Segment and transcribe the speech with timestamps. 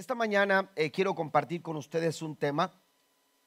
[0.00, 2.72] Esta mañana eh, quiero compartir con ustedes un tema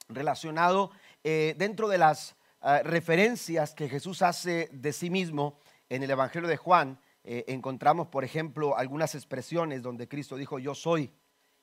[0.08, 0.92] relacionado
[1.24, 5.58] eh, dentro de las ah, referencias que Jesús hace de sí mismo
[5.90, 7.00] en el Evangelio de Juan.
[7.24, 11.12] eh, encontramos, por ejemplo, algunas expresiones donde Cristo dijo, yo soy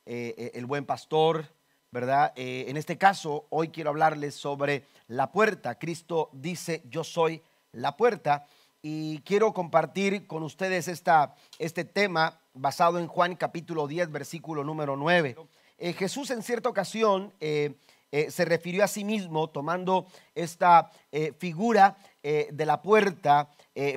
[0.06, 1.44] el buen pastor,
[1.92, 2.32] ¿verdad?
[2.34, 5.78] En este caso, hoy quiero hablarles sobre la puerta.
[5.78, 8.44] Cristo dice, yo soy la puerta.
[8.82, 14.96] Y quiero compartir con ustedes esta, este tema basado en Juan capítulo 10, versículo número
[14.96, 15.37] 9.
[15.78, 17.74] Eh, Jesús en cierta ocasión eh,
[18.12, 20.90] eh, se refirió a sí mismo tomando esta
[21.38, 23.48] figura de la puerta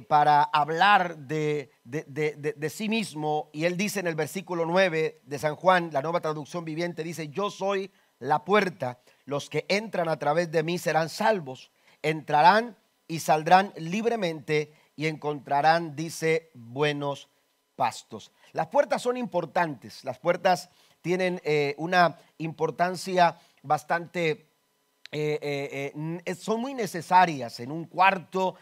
[0.07, 3.49] para hablar de- de- de sí mismo.
[3.52, 7.27] Y él dice en el versículo 9 de San Juan, la nueva traducción viviente, dice,
[7.29, 11.71] yo soy la puerta, los que entran a través de mí serán salvos,
[12.04, 17.29] entrarán y saldrán libremente y encontrarán, dice, buenos
[17.76, 18.31] pastos.
[18.53, 20.70] Las puertas son importantes, las puertas
[21.02, 24.48] tienen eh, una importancia bastante
[25.12, 28.55] eh, eh, son muy necesarias en un cuarto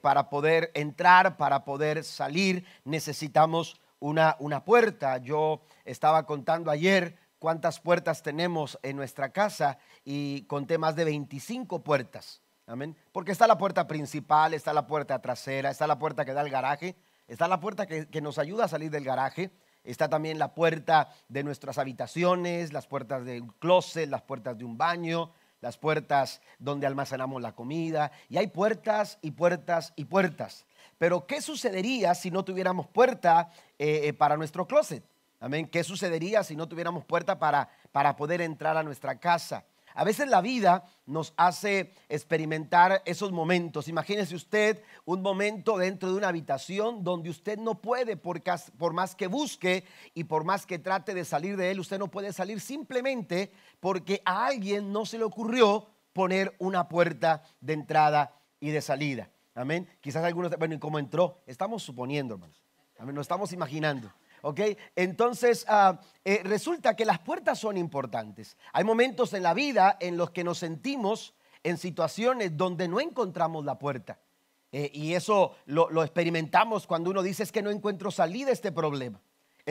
[0.00, 5.18] para poder entrar, para poder salir, necesitamos una, una puerta.
[5.18, 11.82] Yo estaba contando ayer cuántas puertas tenemos en nuestra casa y conté más de 25
[11.82, 12.40] puertas.
[12.66, 12.96] Amén.
[13.10, 16.50] Porque está la puerta principal, está la puerta trasera, está la puerta que da al
[16.50, 16.94] garaje,
[17.30, 19.52] está la puerta que, nos ayuda a salir del garaje,
[19.84, 24.64] está también la puerta de nuestras habitaciones, las puertas de un closet, las puertas de
[24.64, 28.10] un baño, las puertas donde almacenamos la comida.
[28.28, 30.66] Y hay puertas y puertas y puertas.
[30.98, 35.04] Pero ¿qué sucedería si no tuviéramos puerta eh, eh, para nuestro closet?
[35.38, 35.68] Amén.
[35.68, 39.64] ¿Qué sucedería si no tuviéramos puerta para, para poder entrar a nuestra casa?
[39.94, 43.88] A veces la vida nos hace experimentar esos momentos.
[43.88, 48.42] Imagínese usted un momento dentro de una habitación donde usted no puede, por,
[48.92, 52.32] más que busque y por más que trate de salir de él, usted no puede
[52.32, 58.70] salir simplemente porque a alguien no se le ocurrió poner una puerta de entrada y
[58.70, 59.30] de salida.
[59.54, 59.88] Amén.
[60.00, 61.42] Quizás algunos, bueno, ¿y cómo entró?
[61.46, 62.62] Estamos suponiendo, hermanos.
[62.98, 63.14] Amén.
[63.14, 64.10] Nos estamos imaginando.
[64.42, 64.60] ¿Ok?
[64.96, 65.66] Entonces,
[66.24, 68.56] eh, resulta que las puertas son importantes.
[68.72, 73.64] Hay momentos en la vida en los que nos sentimos en situaciones donde no encontramos
[73.64, 74.18] la puerta.
[74.72, 78.52] Eh, y eso lo, lo experimentamos cuando uno dice es que no encuentro salida a
[78.52, 79.20] este problema.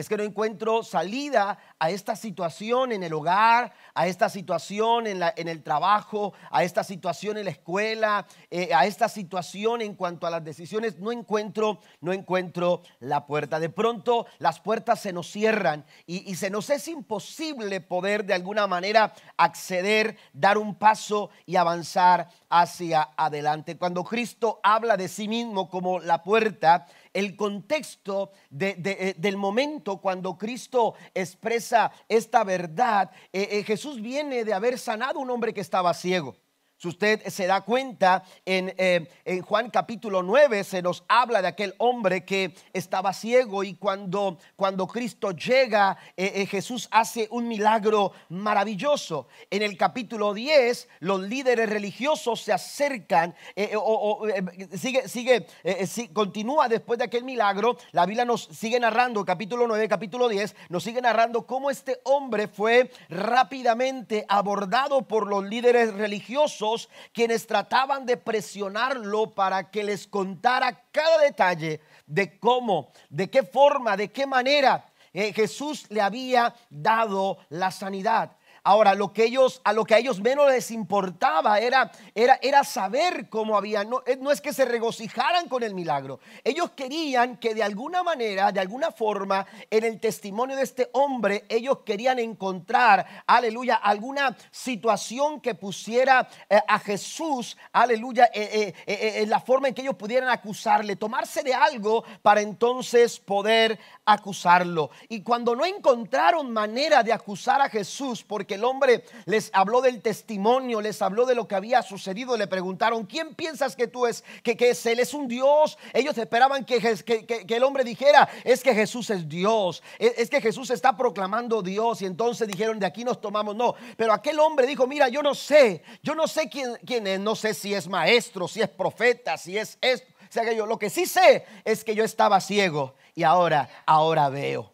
[0.00, 5.48] Es que no encuentro salida a esta situación en el hogar, a esta situación en,
[5.48, 10.30] el trabajo, a esta situación en la escuela, eh, a esta situación en cuanto a
[10.30, 10.98] las decisiones.
[10.98, 13.60] No encuentro, no encuentro la puerta.
[13.60, 18.66] De pronto las puertas se nos cierran y se nos es imposible poder de alguna
[18.66, 23.76] manera acceder, dar un paso y avanzar hacia adelante.
[23.76, 30.00] Cuando Cristo habla de sí mismo como la puerta, el contexto de- eh, del momento
[30.00, 35.52] cuando Cristo expresa esta verdad, eh, eh, Jesús viene de haber sanado a un hombre
[35.52, 36.36] que estaba ciego.
[36.80, 41.48] Si usted se da cuenta, en, eh, en Juan capítulo 9 se nos habla de
[41.48, 47.48] aquel hombre que estaba ciego y cuando, cuando Cristo llega, eh, eh, Jesús hace un
[47.48, 49.28] milagro maravilloso.
[49.50, 53.34] En el capítulo 10, los líderes religiosos se acercan,
[53.76, 54.26] o,
[54.74, 55.46] sigue, sigue,
[55.86, 57.76] sí, continúa después de aquel milagro.
[57.92, 62.48] La Biblia nos sigue narrando, capítulo 9, capítulo 10, nos sigue narrando cómo este hombre
[62.48, 66.69] fue rápidamente abordado por los líderes religiosos,
[67.12, 73.96] quienes trataban de presionarlo para que les contara cada detalle de cómo, de qué forma,
[73.96, 78.36] de qué manera eh, Jesús le había dado la sanidad.
[78.62, 82.64] Ahora, lo que ellos, a lo que a ellos menos les importaba era, era, era
[82.64, 86.20] saber cómo había, no, eh, no es que se regocijaran con el milagro.
[86.44, 91.44] Ellos querían que de alguna manera, de alguna forma, en el testimonio de este hombre,
[91.48, 99.40] ellos querían encontrar, aleluya, alguna situación que pusiera eh, a Jesús, aleluya, eh, en la
[99.40, 104.90] forma en que ellos pudieran acusarle, tomarse de algo para entonces poder acusarlo.
[105.08, 110.00] Y cuando no encontraron manera de acusar a Jesús, porque el hombre les habló del
[110.02, 114.24] testimonio, les habló de lo que había sucedido, le preguntaron, ¿quién piensas que tú es?
[114.42, 115.78] Que, que es él es un Dios.
[115.92, 120.30] Ellos esperaban que- que- que el hombre dijera, es que Jesús es Dios, es, es
[120.30, 122.02] que Jesús está proclamando Dios.
[122.02, 123.74] Y entonces dijeron, de aquí nos tomamos, no.
[123.96, 127.34] Pero aquel hombre dijo, mira, yo no sé, yo no sé quién, quién es, no
[127.34, 130.06] sé si es maestro, si es profeta, si es esto.
[130.28, 133.68] O sea que yo lo que sí sé es que yo estaba ciego y ahora,
[133.84, 134.72] ahora veo.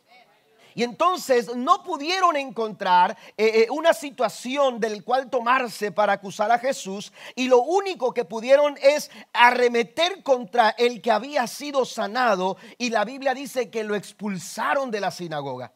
[0.76, 6.58] Y entonces no pudieron encontrar eh, eh, una situación del cual tomarse para acusar a
[6.58, 12.90] Jesús y lo único que pudieron es arremeter contra el que había sido sanado y
[12.90, 15.73] la Biblia dice que lo expulsaron de la sinagoga.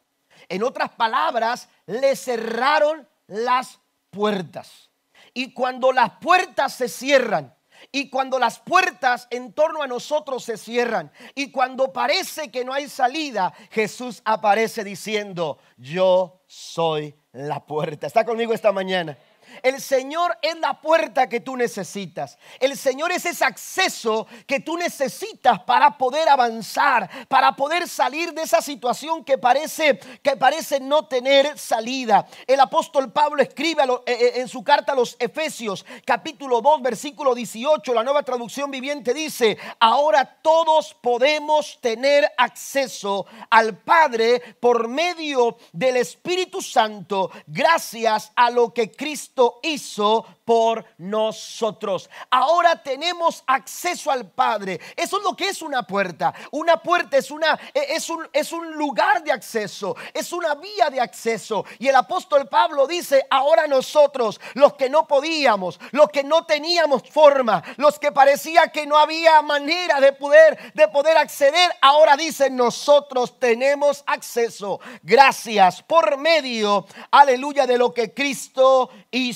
[0.47, 3.79] En otras palabras, le cerraron las
[4.11, 4.91] puertas.
[5.33, 7.55] Y cuando las puertas se cierran,
[7.91, 12.73] y cuando las puertas en torno a nosotros se cierran y cuando parece que no
[12.73, 18.07] hay salida, Jesús aparece diciendo, yo soy la puerta.
[18.07, 19.17] ¿Está conmigo esta mañana?
[19.63, 22.37] El Señor es la puerta que tú necesitas.
[22.59, 28.43] El Señor es ese acceso que tú necesitas para poder avanzar, para poder salir de
[28.43, 32.27] esa situación que parece que parece no tener salida.
[32.47, 37.33] El apóstol Pablo escribe eh, eh, en su carta a los Efesios, capítulo 2, versículo
[37.33, 45.57] 18, la Nueva Traducción Viviente dice, "Ahora todos podemos tener acceso al Padre por medio
[45.71, 52.09] del Espíritu Santo, gracias a lo que Cristo hizo por nosotros.
[52.29, 54.81] Ahora tenemos acceso al Padre.
[54.97, 56.33] Eso es lo que es una puerta.
[56.51, 60.89] Una puerta es, una, e, es, un, es un lugar de acceso, es una vía
[60.89, 61.63] de acceso.
[61.79, 67.03] Y el apóstol Pablo dice, ahora nosotros, los que no podíamos, los que no teníamos
[67.03, 72.57] forma, los que parecía que no había manera de poder, de poder acceder, ahora dicen,
[72.57, 74.81] nosotros tenemos acceso.
[75.01, 79.30] Gracias por medio, aleluya, de lo que Cristo hizo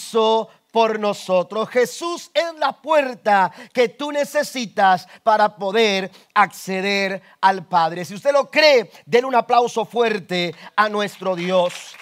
[0.72, 1.70] por nosotros.
[1.70, 8.04] Jesús es la puerta que tú necesitas para poder acceder al Padre.
[8.04, 11.96] Si usted lo cree, den un aplauso fuerte a nuestro Dios.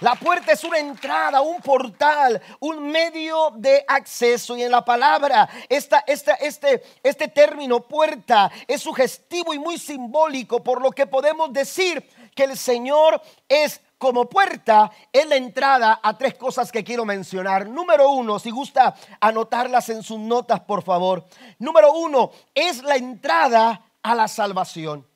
[0.00, 4.56] La puerta es una entrada, un portal, un medio de acceso.
[4.56, 10.62] Y en la palabra, esta, esta, este, este término puerta es sugestivo y muy simbólico,
[10.62, 16.16] por lo que podemos decir que el Señor es como puerta es la entrada a
[16.16, 17.66] tres cosas que quiero mencionar.
[17.66, 21.24] Número uno, si gusta anotarlas en sus notas, por favor.
[21.58, 25.06] Número uno, es la entrada a la salvación.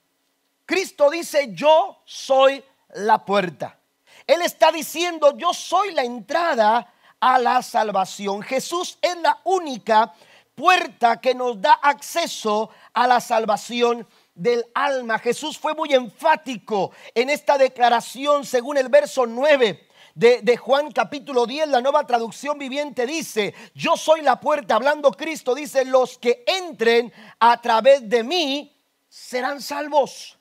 [0.65, 3.79] Cristo dice, yo soy la puerta.
[4.27, 8.43] Él está diciendo, yo soy la entrada a la salvación.
[8.43, 10.15] Jesús es la única
[10.55, 14.07] puerta que nos da acceso a la salvación
[14.41, 15.19] del alma.
[15.19, 19.87] Jesús fue muy enfático en esta declaración según el verso 9.
[20.15, 25.13] De, de, Juan capítulo 10, la nueva traducción viviente dice, yo soy la puerta, hablando
[25.13, 28.77] Cristo, dice, los que entren a través de mí
[29.09, 30.37] serán salvos.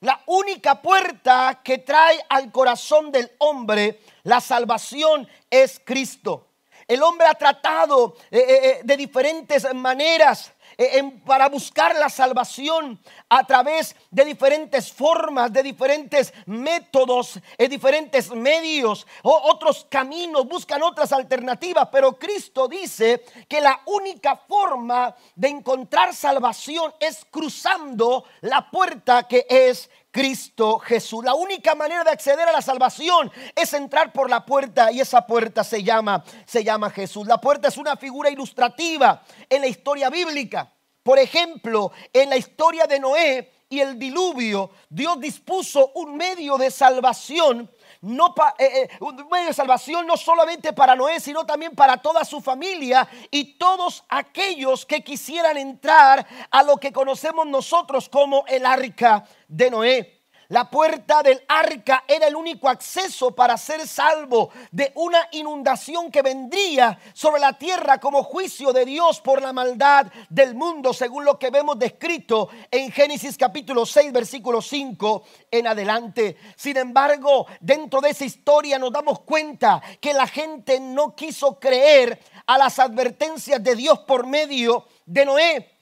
[0.00, 6.48] La única puerta que trae al corazón del hombre la salvación es Cristo.
[6.86, 12.98] El hombre ha tratado eh, eh, eh, de diferentes maneras eh, para buscar la salvación
[13.28, 20.82] a través de diferentes formas, de diferentes métodos, de diferentes medios, o otros caminos, buscan
[20.82, 28.70] otras alternativas, pero Cristo dice que la única forma de encontrar salvación es cruzando la
[28.70, 31.24] puerta que es Cristo Jesús.
[31.24, 35.26] La única manera de acceder a la salvación es entrar por la puerta y esa
[35.26, 37.26] puerta se llama se llama Jesús.
[37.26, 40.70] La puerta es una figura ilustrativa en la historia bíblica.
[41.02, 46.70] Por ejemplo, en la historia de Noé y el diluvio, Dios dispuso un medio de
[46.70, 47.68] salvación
[48.02, 52.24] no eh, eh, un medio de salvación no solamente para Noé, sino también para toda
[52.24, 58.66] su familia y todos aquellos que quisieran entrar a lo que conocemos nosotros como el
[58.66, 60.21] arca de Noé.
[60.52, 66.20] La puerta del arca era el único acceso para ser salvo de una inundación que
[66.20, 71.38] vendría sobre la tierra como juicio de Dios por la maldad del mundo, según lo
[71.38, 76.36] que vemos descrito en Génesis capítulo 6, versículo 5 en adelante.
[76.54, 82.20] Sin embargo, dentro de esa historia nos damos cuenta que la gente no quiso creer
[82.46, 85.72] a las advertencias de Dios por medio de Noé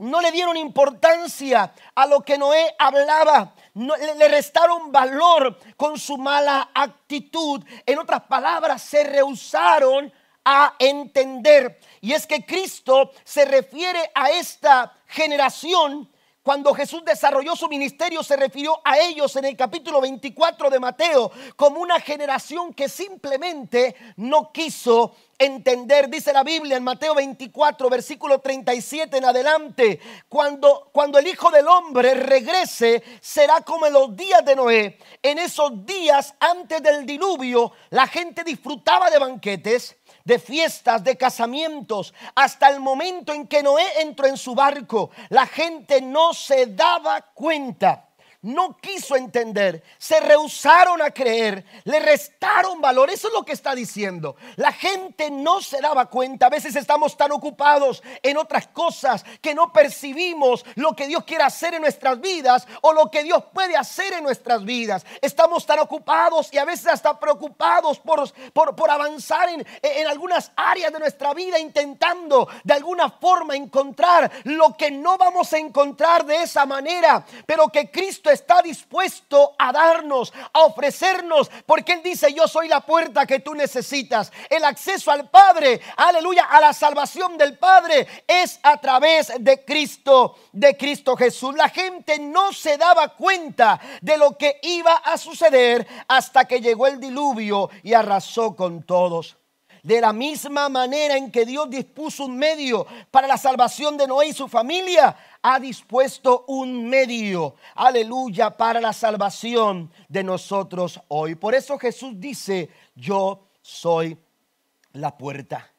[0.00, 6.70] no le dieron importancia a lo que Noé hablaba, le, restaron valor con su mala
[6.74, 7.64] actitud.
[7.86, 10.12] En otras palabras, se rehusaron
[10.44, 11.78] a entender.
[12.00, 16.10] Y es que Cristo se refiere a esta generación
[16.42, 21.30] cuando Jesús desarrolló su ministerio, se refirió a ellos en el capítulo 24 de Mateo
[21.54, 26.08] como una generación que simplemente no quiso entender.
[26.08, 30.00] Dice la Biblia en Mateo 24, versículo 37 en adelante.
[30.28, 34.98] Cuando, cuando el Hijo del Hombre regrese, será como en los días de Noé.
[35.22, 39.96] En esos días antes del diluvio, la gente disfrutaba de banquetes
[40.30, 45.10] de fiestas, de casamientos, hasta el momento en que Noé entró en su barco.
[45.28, 48.09] La gente no se daba cuenta
[48.42, 53.10] no quiso entender, se rehusaron a creer, le restaron valor.
[53.10, 54.36] Eso es lo que está diciendo.
[54.56, 56.46] La gente no se daba cuenta.
[56.46, 61.44] A veces estamos tan ocupados en otras cosas que no percibimos lo que Dios quiere
[61.44, 65.04] hacer en nuestras vidas o lo que Dios puede hacer en nuestras vidas.
[65.20, 70.92] Estamos tan ocupados y a veces hasta preocupados por, por, avanzar en, en algunas áreas
[70.92, 76.42] de nuestra vida intentando de alguna forma encontrar lo que no vamos a encontrar de
[76.42, 82.46] esa manera, pero que Cristo está dispuesto a darnos, a ofrecernos, porque Él dice, yo
[82.48, 84.32] soy la puerta que tú necesitas.
[84.48, 90.36] El acceso al Padre, aleluya, a la salvación del Padre es a través de Cristo,
[90.52, 91.54] de Cristo Jesús.
[91.54, 96.86] La gente no se daba cuenta de lo que iba a suceder hasta que llegó
[96.86, 99.39] el diluvio y arrasó con todos.
[99.82, 104.28] De la misma manera en que Dios dispuso un medio para la salvación de Noé
[104.28, 111.34] y su familia, ha dispuesto un medio, aleluya, para la salvación de nosotros hoy.
[111.34, 114.18] Por eso Jesús dice, yo soy
[114.92, 115.70] la puerta.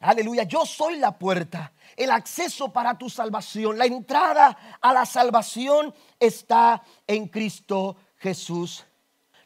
[0.00, 1.72] Aleluya, yo soy la puerta.
[1.96, 8.84] El acceso para tu salvación, la entrada a la salvación está en Cristo Jesús.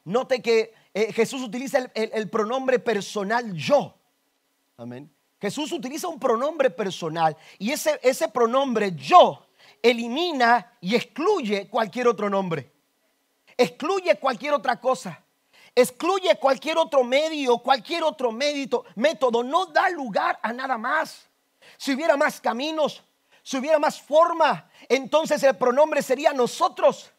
[0.05, 3.95] Note que eh, Jesús utiliza el pronombre personal yo.
[5.41, 9.47] Jesús utiliza un pronombre personal y ese, ese pronombre yo
[9.83, 12.71] elimina y excluye cualquier otro nombre.
[13.57, 15.23] Excluye cualquier otra cosa.
[15.75, 19.43] Excluye cualquier otro medio, cualquier otro método.
[19.43, 21.29] No da lugar a nada más.
[21.77, 23.03] Si hubiera más caminos,
[23.43, 27.11] si hubiera más forma, entonces el pronombre sería nosotros.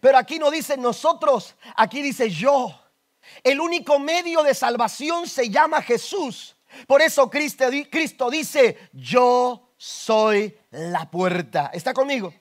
[0.00, 2.78] Pero aquí no dice nosotros, aquí dice yo.
[3.42, 6.56] El único medio de salvación se llama Jesús.
[6.86, 11.70] Por eso Cristo, dice, yo soy la puerta.
[11.72, 12.32] ¿Está conmigo?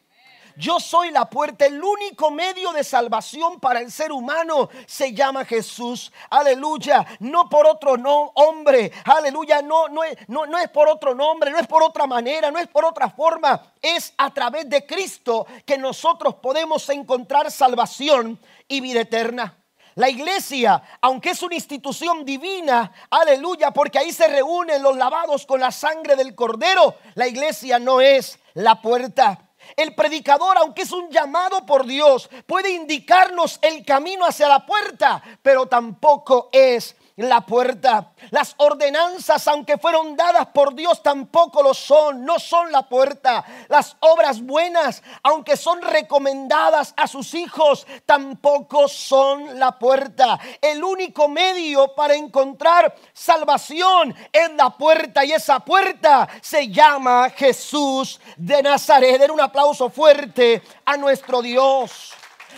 [0.55, 5.45] Yo soy la puerta, el único medio de salvación para el ser humano se llama
[5.45, 6.11] Jesús.
[6.29, 8.91] Aleluya, no por otro no, hombre.
[9.05, 12.59] Aleluya, no, no, no, no es por otro nombre, no es por otra manera, no
[12.59, 13.73] es por otra forma.
[13.81, 19.57] Es a través de Cristo que nosotros podemos encontrar salvación y vida eterna.
[19.95, 25.59] La iglesia, aunque es una institución divina, aleluya, porque ahí se reúnen los lavados con
[25.59, 29.49] la sangre del cordero, la iglesia no es la puerta.
[29.77, 35.23] El predicador, aunque es un llamado por Dios, puede indicarnos el camino hacia la puerta,
[35.41, 38.11] pero tampoco es la puerta.
[38.31, 43.43] Las ordenanzas, aunque fueron dadas por Dios, tampoco lo son, no son la puerta.
[43.69, 50.39] Las obras buenas, aunque son recomendadas a sus hijos, tampoco son la puerta.
[50.61, 58.19] El único medio para encontrar salvación es la puerta y esa puerta se llama Jesús
[58.37, 59.19] de Nazaret.
[59.19, 62.13] Den un aplauso fuerte a nuestro Dios.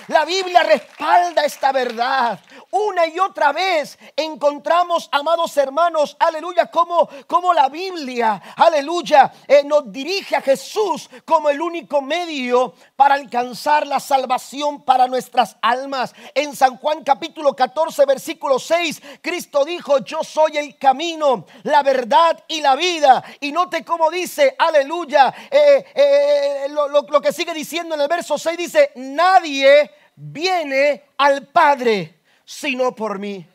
[0.07, 2.39] La Biblia respalda esta verdad.
[2.71, 9.91] Una y otra vez encontramos, amados hermanos, aleluya, como, como la Biblia, aleluya, eh, nos
[9.91, 16.13] dirige a Jesús como el único medio para alcanzar la salvación para nuestras almas.
[16.33, 22.43] En San Juan capítulo 14, versículo 6, Cristo dijo, yo soy el camino, la verdad
[22.47, 23.23] y la vida.
[23.39, 28.37] Y note cómo dice, aleluya, eh, eh, lo, lo que sigue diciendo en el verso
[28.37, 33.45] 6, dice, nadie viene al Padre sino por mí.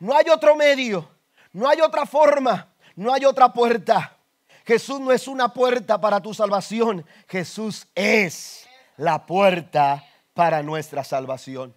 [0.00, 1.08] No hay otro medio,
[1.52, 4.16] no hay otra forma, no hay otra puerta.
[4.64, 8.61] Jesús no es una puerta para tu salvación, Jesús es
[8.96, 11.74] la puerta para nuestra salvación.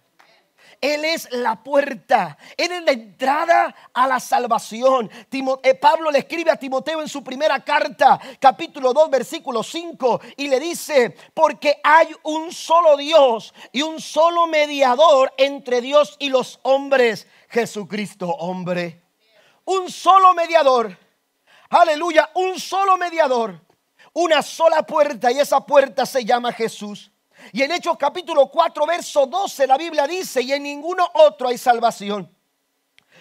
[0.80, 5.10] Él es la puerta, Él es la entrada a la salvación.
[5.62, 10.48] Eh, Pablo le escribe a Timoteo en su primera carta, capítulo 2, versículo 5, y
[10.48, 16.60] le dice, porque hay un solo Dios y un solo mediador entre Dios y los
[16.62, 19.02] hombres, Jesucristo hombre.
[19.64, 20.96] Un solo mediador,
[21.70, 23.65] aleluya, un solo mediador,
[24.16, 27.12] una sola puerta y esa puerta se llama Jesús.
[27.52, 31.58] Y en Hechos capítulo 4, verso 12, la Biblia dice, y en ninguno otro hay
[31.58, 32.34] salvación,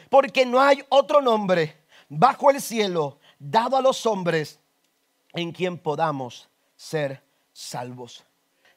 [0.10, 4.62] porque no hay otro nombre bajo el cielo dado a los hombres
[5.34, 6.48] en quien podamos
[6.78, 7.22] ser
[7.52, 8.24] salvos.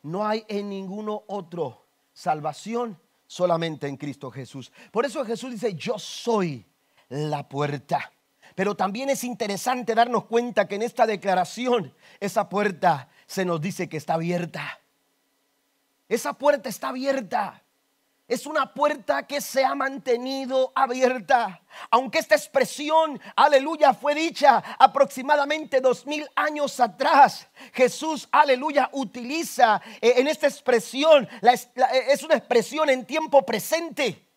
[0.03, 4.73] No hay en ninguno otro salvación, solamente en Cristo Jesús.
[4.91, 6.67] Por eso Jesús dice, yo soy
[7.11, 8.11] la puerta.
[8.59, 13.89] Pero también es interesante darnos cuenta que en esta declaración esa puerta se nos dice
[13.89, 14.81] que está abierta.
[16.09, 17.63] Esa puerta está abierta.
[18.27, 21.63] es una puerta que se ha mantenido abierta.
[21.89, 30.15] Aunque esta expresión, aleluya, fue dicha aproximadamente dos mil años atrás, Jesús, aleluya, utiliza eh,
[30.17, 34.29] en esta expresión, eh, es una expresión en tiempo presente.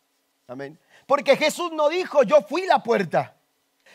[0.46, 0.80] Amén.
[1.08, 3.41] Porque Jesús no dijo, yo fui la puerta.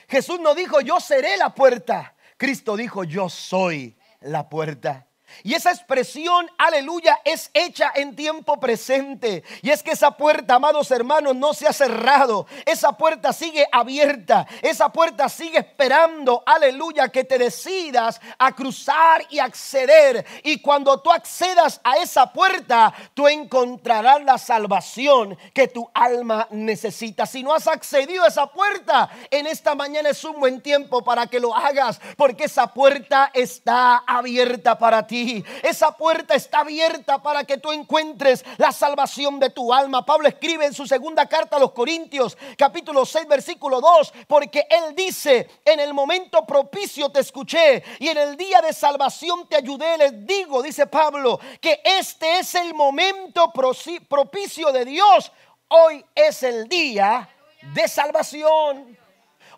[0.09, 2.15] Jesús no dijo, yo seré la puerta.
[2.37, 5.07] Cristo dijo, yo soy la puerta.
[5.43, 9.45] Y esa expresión, aleluya, es hecha en tiempo presente.
[9.63, 12.47] Y es que esa puerta, amados hermanos, no se ha cerrado.
[12.65, 14.47] Esa puerta sigue abierta.
[14.63, 20.25] Esa puerta sigue esperando, aleluya, que te decidas a cruzar y acceder.
[20.43, 27.27] Y cuando tú accedas a esa puerta, tú encontrarás la salvación que tu alma necesita.
[27.27, 31.27] Si no has accedido a esa puerta, en esta mañana es un buen tiempo para
[31.27, 32.01] que lo hagas.
[32.17, 35.16] Porque esa puerta está abierta para ti.
[35.63, 40.05] Esa puerta está abierta para que tú encuentres la salvación de tu alma.
[40.05, 44.95] Pablo escribe en su segunda carta a los Corintios, capítulo 6, versículo 2, porque él
[44.95, 49.99] dice, en el momento propicio te escuché y en el día de salvación te ayudé.
[49.99, 55.33] Les digo, dice Pablo, que este es el momento propicio de Dios.
[55.69, 57.29] Hoy es el día
[57.75, 59.06] de salvación.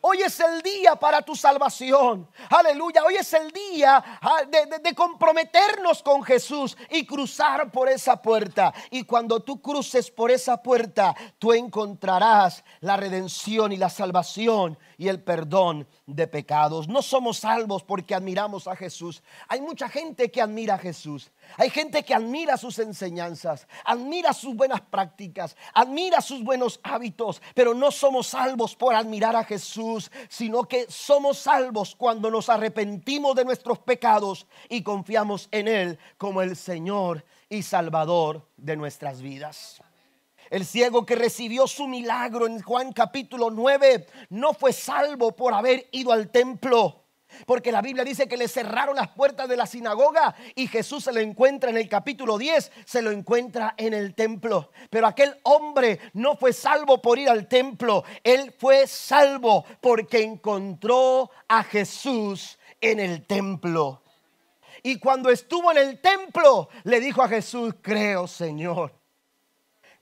[0.00, 2.28] Hoy es el día para tu salvación.
[2.50, 3.05] Aleluya.
[3.05, 8.73] Hoy es el día ah, de, comprometernos con Jesús y cruzar por esa puerta.
[8.90, 15.09] Y cuando tú cruces por esa puerta, tú encontrarás la redención y la salvación y
[15.09, 16.88] el perdón de pecados.
[16.88, 19.23] No somos salvos porque admiramos a Jesús.
[19.47, 21.31] Hay mucha gente que admira a Jesús.
[21.57, 27.73] Hay gente que admira sus enseñanzas, admira sus buenas prácticas, admira sus buenos hábitos, pero
[27.73, 33.45] no somos salvos por admirar a Jesús, sino que somos salvos cuando nos arrepentimos de
[33.45, 39.81] nuestros pecados y confiamos en Él como el Señor y Salvador de nuestras vidas.
[40.50, 45.88] El ciego que recibió su milagro en Juan capítulo 9 no fue salvo por haber
[45.93, 47.05] ido al templo.
[47.45, 51.12] Porque la Biblia dice que le cerraron las puertas de la sinagoga y Jesús se
[51.12, 54.71] lo encuentra en el capítulo 10, se lo encuentra en el templo.
[54.88, 61.31] Pero aquel hombre no fue salvo por ir al templo, él fue salvo porque encontró
[61.49, 64.02] a Jesús en el templo.
[64.83, 68.98] Y cuando estuvo en el templo, le dijo a Jesús, creo Señor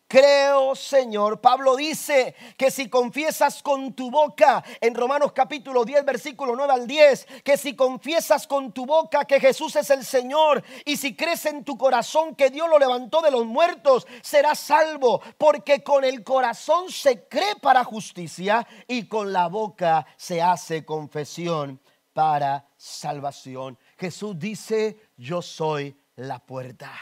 [0.09, 1.41] Creo, Señor.
[1.41, 6.87] Pablo dice que si confiesas con tu boca, en Romanos capítulo 10, versículo 9 al
[6.87, 11.45] 10, que si confiesas con tu boca que Jesús es el Señor y si crees
[11.47, 16.23] en tu corazón que Dios lo levantó de los muertos, serás salvo, porque con el
[16.23, 21.81] corazón se cree para justicia y con la boca se hace confesión
[22.13, 23.77] para salvación.
[23.99, 26.93] Jesús dice, yo soy la puerta.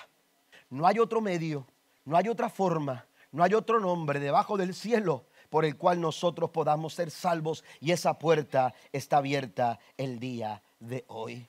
[0.71, 1.67] No hay otro medio
[2.05, 6.51] no hay otra forma, no hay otro nombre debajo del cielo por el cual nosotros
[6.51, 11.49] podamos ser salvos y esa puerta está abierta el día de hoy.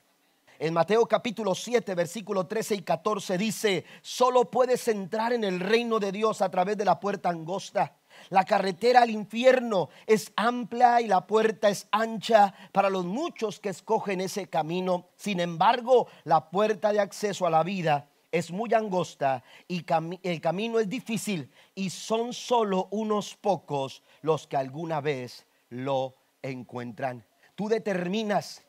[0.58, 5.98] En Mateo capítulo 7, versículo 13 y 14 dice, solo puedes entrar en el reino
[5.98, 7.96] de Dios a través de la puerta angosta.
[8.30, 13.68] La carretera al infierno es amplia y la puerta es ancha para los muchos que
[13.68, 15.08] escogen ese camino.
[15.16, 19.84] Sin embargo, la puerta de acceso a la vida es muy angosta y
[20.22, 27.24] el camino es difícil y son solo unos pocos los que alguna vez lo encuentran.
[27.54, 28.62] Tú determinas,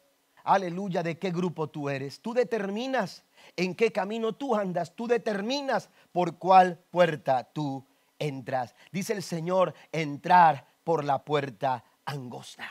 [0.45, 2.21] aleluya, de qué grupo tú eres.
[2.21, 3.23] Tú determinas
[3.57, 4.95] en qué camino tú andas.
[4.95, 7.85] Tú determinas por cuál puerta tú
[8.19, 8.73] entras.
[8.91, 12.69] Dice el Señor, entrar por la puerta angosta.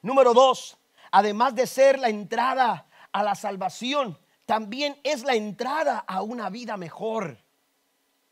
[0.00, 0.78] Número dos,
[1.10, 6.76] además de ser la entrada a la salvación, también es la entrada a una vida
[6.76, 7.38] mejor.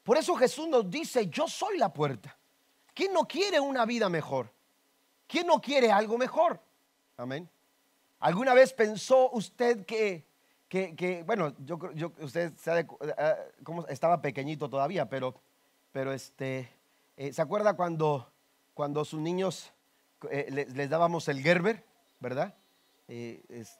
[0.02, 2.36] Por eso Jesús nos dice, yo soy la puerta.
[2.94, 4.52] ¿Quién no quiere una vida mejor?
[5.26, 6.60] ¿Quién no quiere algo mejor?
[7.16, 7.48] Amén.
[8.20, 10.26] ¿Alguna vez pensó usted que,
[10.68, 15.34] que, bueno, yo, yo usted sabe eh, cómo estaba pequeñito todavía, pero,
[15.90, 16.68] pero este,
[17.16, 18.30] eh, ¿se acuerda cuando,
[18.74, 19.72] cuando sus niños
[20.30, 21.84] eh, les, dábamos el Gerber,
[22.20, 22.54] verdad?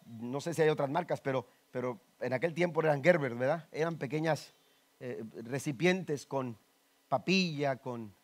[0.05, 3.67] no sé si hay otras marcas, pero pero en aquel tiempo eran Gerber, ¿verdad?
[3.73, 4.53] Eran pequeñas
[5.01, 6.57] eh, recipientes con
[7.09, 8.15] papilla, con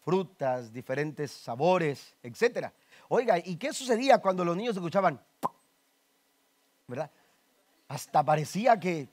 [0.00, 2.70] frutas, diferentes sabores, etc.
[3.08, 5.22] Oiga, ¿y qué sucedía cuando los niños escuchaban?
[6.88, 7.10] ¿Verdad?
[7.88, 9.08] Hasta parecía que,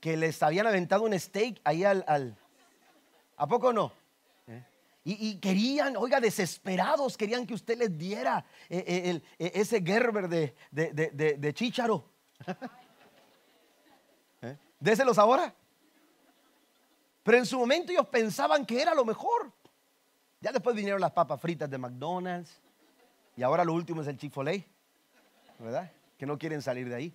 [0.00, 2.36] que les habían aventado un steak ahí al...
[3.36, 3.92] ¿A poco no?
[4.48, 4.64] ¿Eh?
[5.04, 10.92] Y, querían, oiga, desesperados, querían que usted les diera eh, ese Gerber de, de,
[11.38, 12.17] de chícharo.
[14.42, 14.56] ¿Eh?
[14.78, 15.54] Déselos ahora.
[17.22, 19.52] Pero en su momento ellos pensaban que era lo mejor.
[20.40, 22.50] Ya después vinieron las papas fritas de McDonald's.
[23.36, 24.34] Y ahora lo último es el chick
[25.58, 25.92] ¿Verdad?
[26.16, 27.14] Que no quieren salir de ahí.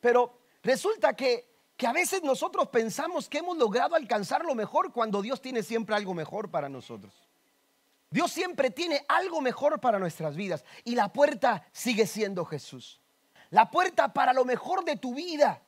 [0.00, 5.22] Pero resulta que, que a veces nosotros pensamos que hemos logrado alcanzar lo mejor cuando
[5.22, 7.14] Dios tiene siempre algo mejor para nosotros.
[8.10, 13.00] Dios siempre tiene algo mejor para nuestras vidas y la puerta sigue siendo Jesús.
[13.50, 15.62] La puerta para lo mejor de tu vida,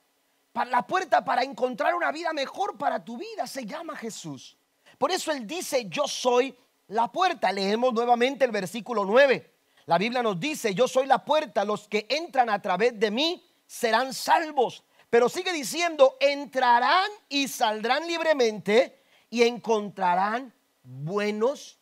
[0.53, 4.57] para la puerta para encontrar una vida mejor para tu vida se llama Jesús.
[4.99, 6.57] Por eso Él dice, yo soy
[6.89, 7.53] la puerta.
[7.53, 9.55] Leemos nuevamente el versículo 9.
[9.87, 13.47] La Biblia nos dice, yo soy la puerta, los que entran a través de mí
[13.67, 14.83] serán salvos.
[15.09, 21.79] Pero sigue diciendo, entrarán y saldrán libremente y encontrarán buenos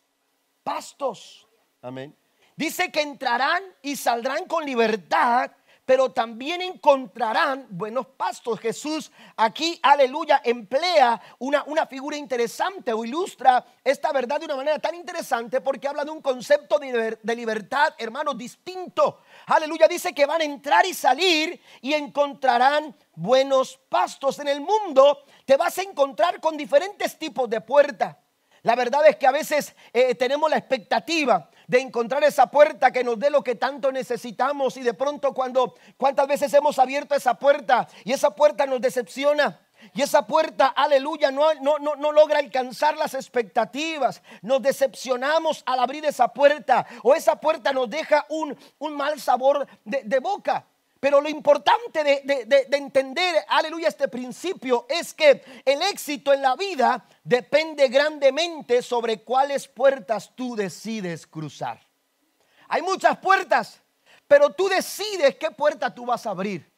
[0.63, 1.47] pastos.
[1.81, 2.15] Amén.
[2.55, 5.51] Dice que entrarán y saldrán con libertad
[5.87, 8.59] pero también encontrarán buenos pastos.
[8.59, 14.79] Jesús aquí, aleluya, emplea una, una figura interesante o ilustra esta verdad de una manera
[14.79, 19.21] tan interesante porque habla de un concepto de, libertad, hermanos, distinto.
[19.45, 24.39] Aleluya, dice que van a entrar y salir y encontrarán buenos pastos.
[24.39, 28.17] En el mundo te vas a encontrar con diferentes tipos de puertas.
[28.63, 33.03] La verdad es que a veces eh, tenemos la expectativa de encontrar esa puerta que
[33.03, 37.35] nos dé lo que tanto necesitamos y de pronto cuando cuántas veces hemos abierto esa
[37.35, 39.59] puerta y esa puerta nos decepciona.
[39.93, 44.23] Y esa puerta, aleluya, no, no, no, logra alcanzar las expectativas.
[44.41, 46.85] Nos decepcionamos al abrir esa puerta.
[47.03, 50.65] O esa puerta nos deja un, un mal sabor de, de boca.
[50.99, 57.05] Pero lo importante de, entender, aleluya, este principio es que el éxito en la vida
[57.23, 61.79] depende grandemente sobre cuáles puertas tú decides cruzar.
[62.67, 63.81] Hay muchas puertas,
[64.27, 66.69] pero tú decides qué puerta tú vas a abrir.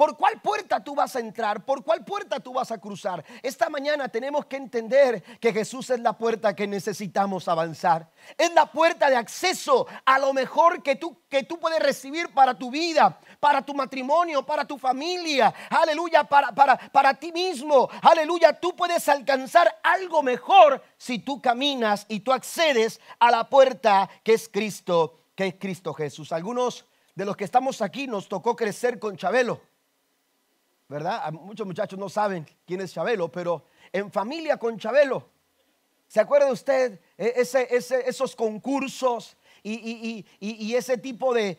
[0.00, 1.62] ¿Por cuál puerta tú vas a entrar?
[1.62, 3.22] ¿Por cuál puerta tú vas a cruzar?
[3.42, 8.10] Esta mañana tenemos que entender que Jesús es la puerta que necesitamos avanzar.
[8.38, 12.54] Es la puerta de acceso a lo mejor que tú, que tú puedes recibir para
[12.54, 15.52] tu vida, para tu matrimonio, para tu familia.
[15.68, 17.90] Aleluya, para, para, para ti mismo.
[18.00, 24.08] Aleluya, tú puedes alcanzar algo mejor si tú caminas y tú accedes a la puerta
[24.24, 26.32] que es Cristo, que es Cristo Jesús.
[26.32, 29.60] Algunos de los que estamos aquí nos tocó crecer con Chabelo.
[30.90, 31.30] ¿Verdad?
[31.30, 35.30] Muchos muchachos no saben quién es Chabelo, pero en familia con Chabelo.
[36.08, 37.32] ¿Se acuerda usted e,
[38.06, 41.58] esos concursos y, ese tipo de,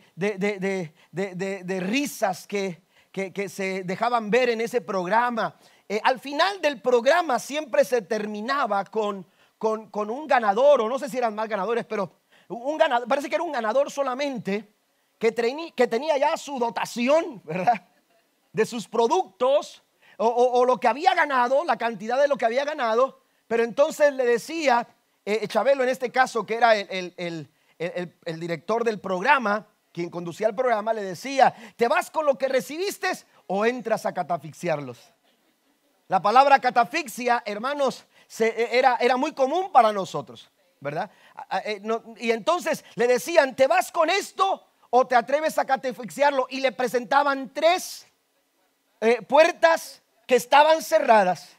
[1.80, 5.56] risas que, se dejaban ver en ese programa?
[5.88, 9.26] Eh, al final del programa siempre se terminaba con,
[9.62, 12.12] un ganador, o no sé si eran más ganadores, pero
[12.48, 14.74] un ganador, parece que era un ganador solamente
[15.18, 17.88] que tenía ya su dotación, ¿verdad?
[18.52, 19.82] De sus productos
[20.18, 24.24] o, lo que había ganado, la cantidad de lo que había ganado, pero entonces le
[24.24, 24.86] decía,
[25.24, 27.12] eh, Chabelo en este caso, que era el,
[27.78, 32.48] el, director del programa, quien conducía el programa, le decía, ¿te vas con lo que
[32.48, 33.10] recibiste
[33.46, 34.98] o entras a catafixiarlos?
[36.08, 38.04] La palabra catafixia, hermanos,
[38.38, 41.10] e, era, era muy común para nosotros, ¿verdad?
[41.64, 41.82] Eh,
[42.18, 46.46] y entonces le decían, ¿te vas con esto o te atreves a catafixiarlo?
[46.50, 48.06] Y le presentaban tres
[49.02, 51.56] eh, puertas que estaban cerradas,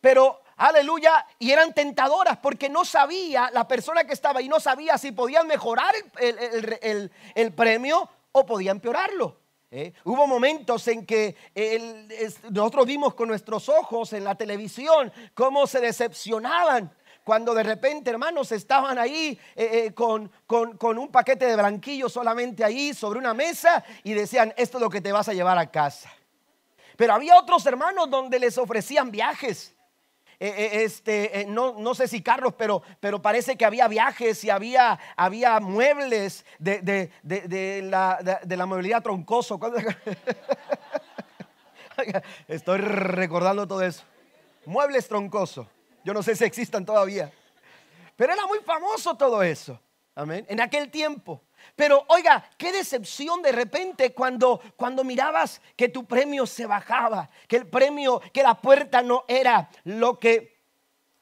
[0.00, 4.96] pero aleluya, y eran tentadoras porque no sabía, la persona que estaba ahí no sabía
[4.96, 9.36] si podían mejorar el, premio o podían empeorarlo.
[9.70, 9.92] ¿eh?
[10.04, 11.36] Hubo momentos en que
[12.48, 16.90] nosotros vimos con nuestros ojos en la televisión cómo se decepcionaban
[17.24, 22.64] cuando de repente, hermanos, estaban ahí eh, con, con, con, un paquete de blanquillo solamente
[22.64, 25.70] ahí sobre una mesa y decían, esto es lo que te vas a llevar a
[25.70, 26.10] casa.
[27.00, 29.74] Pero había otros hermanos donde les ofrecían viajes.
[30.38, 34.44] Eh, eh, este, eh, no, no, sé si carros, pero, pero parece que había viajes
[34.44, 39.58] y había, había muebles de, de, de, la, de la, movilidad troncoso.
[42.48, 44.04] Estoy recordando todo eso.
[44.66, 45.66] Muebles troncoso.
[46.04, 47.32] Yo no sé si existan todavía.
[48.14, 49.80] Pero era muy famoso todo eso.
[50.14, 50.44] Amén.
[50.50, 51.42] En aquel tiempo.
[51.76, 57.56] Pero oiga, qué decepción de repente cuando, cuando mirabas que tu premio se bajaba, que
[57.56, 60.60] el premio, que la puerta no era lo que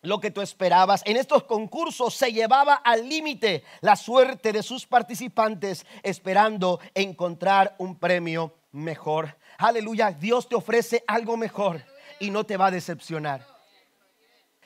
[0.02, 1.02] lo que tú esperabas.
[1.04, 7.98] En estos concursos se llevaba al límite la suerte de sus participantes esperando encontrar un
[7.98, 9.36] premio mejor.
[9.58, 11.82] Aleluya, Dios te ofrece algo mejor
[12.20, 13.46] y no te va a decepcionar.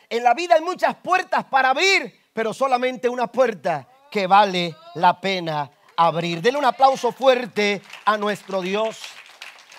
[0.09, 5.21] En la vida hay muchas puertas para abrir, pero solamente una puerta que vale la
[5.21, 6.41] pena abrir.
[6.41, 9.01] Denle un aplauso fuerte a nuestro Dios.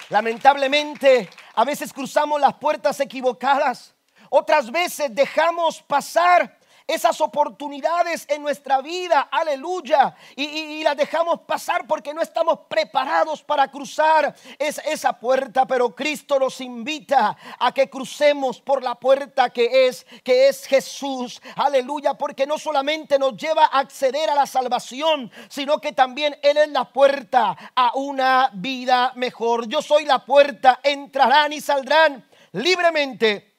[0.09, 3.95] Lamentablemente, a veces cruzamos las puertas equivocadas
[4.29, 12.13] Otras veces dejamos pasar esas oportunidades en nuestra vida, aleluya, y, las dejamos pasar porque
[12.13, 18.83] no estamos preparados para cruzar esa puerta, pero Cristo nos invita a que crucemos por
[18.83, 24.29] la puerta que es, que es Jesús, aleluya, porque no solamente nos lleva a acceder
[24.29, 29.67] a la salvación, sino que también Él es la puerta a una vida mejor.
[29.67, 33.53] Yo soy la puerta, entrarán y saldrán libremente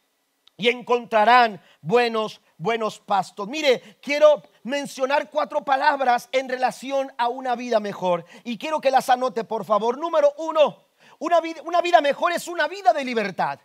[0.57, 3.49] y encontrarán buenos buenos pastos.
[3.49, 9.09] Mire, quiero mencionar cuatro palabras en relación a una vida mejor y quiero que las
[9.09, 9.99] anote, por favor.
[9.99, 10.85] Número uno,
[11.19, 13.59] una vida, mejor es una vida de libertad.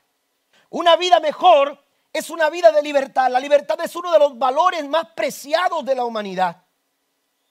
[0.70, 3.30] Una vida mejor es una vida de libertad.
[3.32, 6.64] La libertad es uno de los valores más preciados de la humanidad.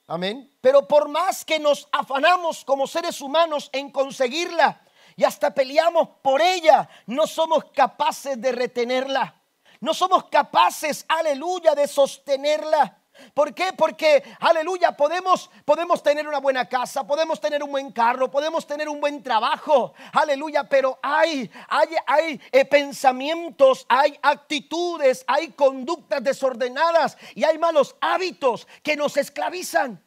[0.07, 0.51] Amén.
[0.61, 4.81] Pero por más que nos afanamos como seres humanos en conseguirla
[5.17, 9.38] y hasta peleamos por ella, no somos capaces de retenerla.
[9.81, 12.99] No somos capaces, aleluya, de sostenerla.
[13.35, 13.73] ¿Por qué?
[13.77, 18.89] Porque, aleluya, podemos, podemos tener una buena casa, podemos tener un buen carro, podemos tener
[18.89, 27.17] un buen trabajo, aleluya, pero hay, hay, hay eh, pensamientos, hay actitudes, hay conductas desordenadas
[27.35, 30.03] y hay malos hábitos que nos esclavizan.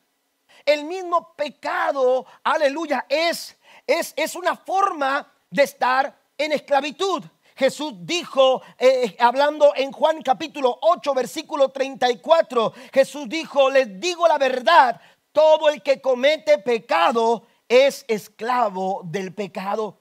[0.65, 3.57] El mismo pecado, aleluya, es,
[3.87, 7.23] es, es una forma de estar en esclavitud.
[7.61, 14.39] Jesús dijo, eh, hablando en Juan capítulo 8, versículo 34, Jesús dijo, les digo la
[14.39, 14.99] verdad,
[15.31, 19.99] todo el que comete pecado es esclavo del pecado.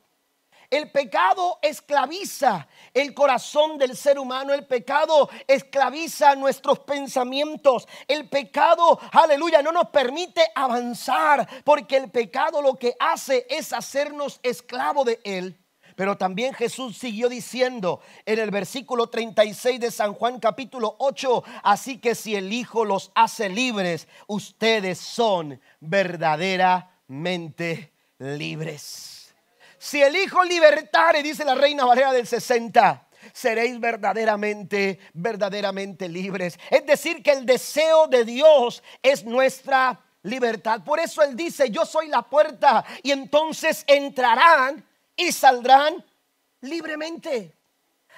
[0.70, 4.54] El pecado esclaviza el corazón del ser humano.
[4.54, 7.86] El pecado esclaviza nuestros pensamientos.
[8.08, 14.40] El pecado, aleluya, no nos permite avanzar porque el pecado lo que hace es hacernos
[14.42, 15.59] esclavo de él.
[16.00, 21.98] Pero también Jesús siguió diciendo en el versículo 36 de San Juan capítulo 8, así
[21.98, 29.34] que si el Hijo los hace libres, ustedes son verdaderamente libres.
[29.76, 36.58] Si el Hijo libertare, dice la Reina Valera del 60, seréis verdaderamente, verdaderamente libres.
[36.70, 40.82] Es decir, que el deseo de Dios es nuestra libertad.
[40.82, 44.88] Por eso Él dice, yo soy la puerta y entonces entrarán
[45.20, 46.04] y saldrán
[46.62, 47.56] libremente.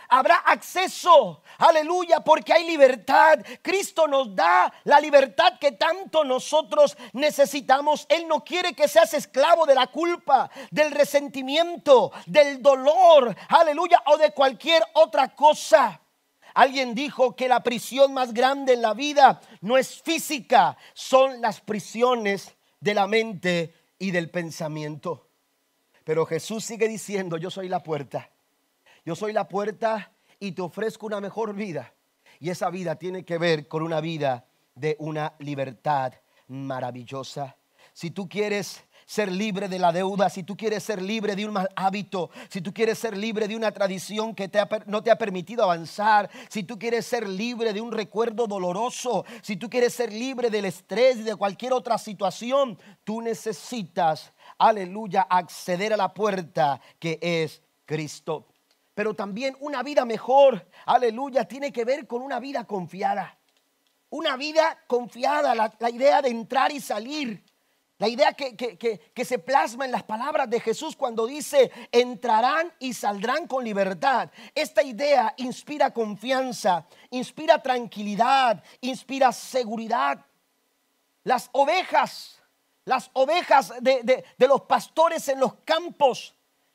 [0.08, 3.38] Habrá acceso, aleluya, porque hay libertad.
[3.62, 8.06] Cristo nos da la libertad que tanto nosotros necesitamos.
[8.08, 14.16] Él no quiere que seas esclavo de la culpa, del resentimiento, del dolor, aleluya, o
[14.16, 16.00] de cualquier otra cosa.
[16.54, 21.60] Alguien dijo que la prisión más grande en la vida no es física, son las
[21.60, 25.31] prisiones de la mente y del pensamiento.
[26.04, 28.30] Pero Jesús sigue diciendo, yo soy la puerta.
[29.04, 31.92] Yo soy la puerta y te ofrezco una mejor vida.
[32.40, 36.14] Y esa vida tiene que ver con una vida de una libertad
[36.48, 37.56] maravillosa.
[37.92, 41.52] Si tú quieres ser libre de la deuda, si tú quieres ser libre de un
[41.52, 44.50] mal hábito, si tú quieres ser libre de una tradición que
[44.86, 49.56] no te ha permitido avanzar, si tú quieres ser libre de un recuerdo doloroso, si
[49.56, 55.92] tú quieres ser libre del estrés y de cualquier otra situación, tú necesitas aleluya, acceder
[55.92, 58.46] a la puerta que es Cristo.
[58.94, 63.38] Pero también una vida mejor, aleluya, tiene que ver con una vida confiada.
[64.10, 67.42] Una vida confiada, la, idea de entrar y salir.
[67.98, 72.94] La idea que, que, se plasma en las palabras de Jesús cuando dice, entrarán y
[72.94, 74.30] saldrán con libertad.
[74.54, 80.26] Esta idea inspira confianza, inspira tranquilidad, inspira seguridad.
[81.22, 82.42] Las ovejas
[82.84, 86.34] las ovejas de, los pastores en los campos,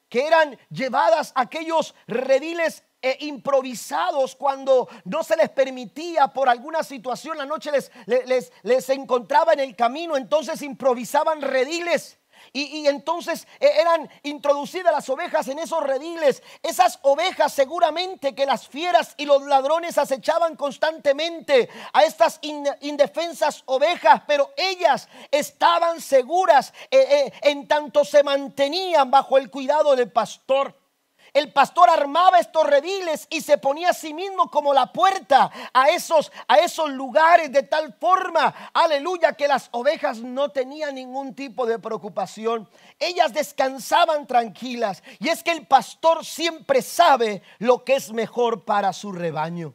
[0.10, 6.84] que eran llevadas a aquellos rediles eh, improvisados cuando no se les permitía por alguna
[6.84, 12.18] situación, la noche les, les, les encontraba en el camino, entonces improvisaban rediles
[12.54, 16.42] y, entonces eh, eran introducidas las ovejas en esos rediles.
[16.64, 24.24] Esas ovejas seguramente que las fieras y los ladrones acechaban constantemente a estas indefensas ovejas,
[24.28, 30.87] pero ellas estaban seguras eh, en tanto se mantenían bajo el cuidado del pastor
[31.38, 35.90] el pastor armaba estos rediles y se ponía a sí mismo como la puerta a
[35.90, 41.66] esos, a esos lugares de tal forma, aleluya, que las ovejas no tenían ningún tipo
[41.66, 42.70] de preocupación.
[43.00, 45.04] Ellas descansaban tranquilas.
[45.20, 49.74] Y es que el pastor siempre sabe lo que es mejor para su rebaño.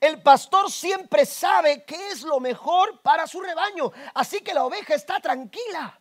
[0.00, 3.90] El pastor siempre sabe qué es lo mejor para su rebaño.
[4.12, 6.00] Así que la oveja está tranquila.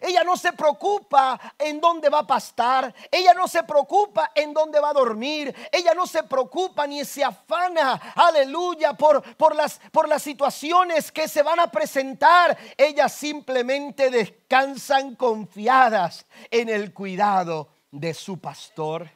[0.00, 2.94] Ella no se preocupa en dónde va a pastar.
[3.10, 5.54] Ella no se preocupa en dónde va a dormir.
[5.72, 11.28] Ella no se preocupa ni se afana, aleluya, por, por, las, por las situaciones que
[11.28, 12.56] se van a presentar.
[12.76, 19.10] Ellas simplemente descansan confiadas en el cuidado de su pastor.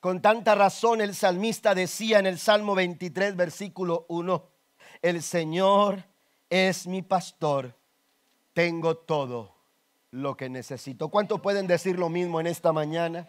[0.00, 4.48] Con tanta razón el salmista decía en el Salmo 23, versículo 1,
[5.00, 6.04] el Señor
[6.50, 7.76] es mi pastor,
[8.52, 9.61] tengo todo
[10.12, 11.08] lo que necesito.
[11.08, 13.26] ¿Cuántos pueden decir lo mismo en esta mañana?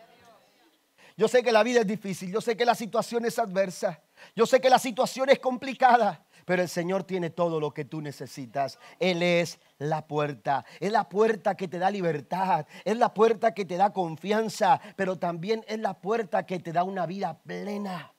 [1.15, 4.01] Yo sé que la vida es difícil, yo sé que la situación es adversa,
[4.35, 8.01] yo sé que la situación es complicada, pero el Señor tiene todo lo que tú
[8.01, 8.79] necesitas.
[8.99, 13.63] Él es la puerta, es la puerta que te da libertad, es la puerta que
[13.63, 18.11] te da confianza, pero también es la puerta que te da una vida plena.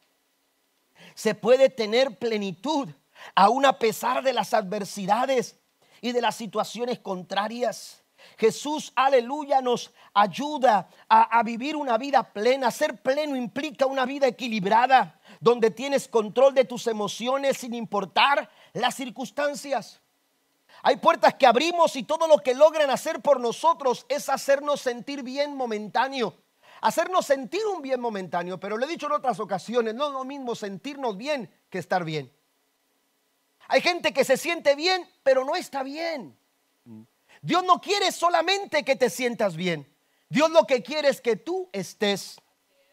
[1.15, 2.89] Se puede tener plenitud
[3.35, 5.59] aún a pesar de las adversidades
[6.01, 8.04] y de las situaciones contrarias.
[8.37, 12.71] Jesús, aleluya, nos ayuda a, vivir una vida plena.
[12.71, 18.95] Ser pleno implica una vida equilibrada, donde tienes control de tus emociones sin importar las
[18.95, 20.01] circunstancias.
[20.83, 25.23] Hay puertas que abrimos y todo lo que logran hacer por nosotros es hacernos sentir
[25.23, 26.37] bien momentáneo.
[26.81, 30.25] Hacernos sentir un bien momentáneo, pero lo he dicho en otras ocasiones, no es lo
[30.25, 32.31] mismo sentirnos bien que estar bien.
[33.69, 36.37] Hay gente que se siente bien, pero no está bien.
[37.45, 39.87] Dios no quiere solamente que te sientas bien.
[40.31, 42.41] Dios lo que quiere es que tú estés,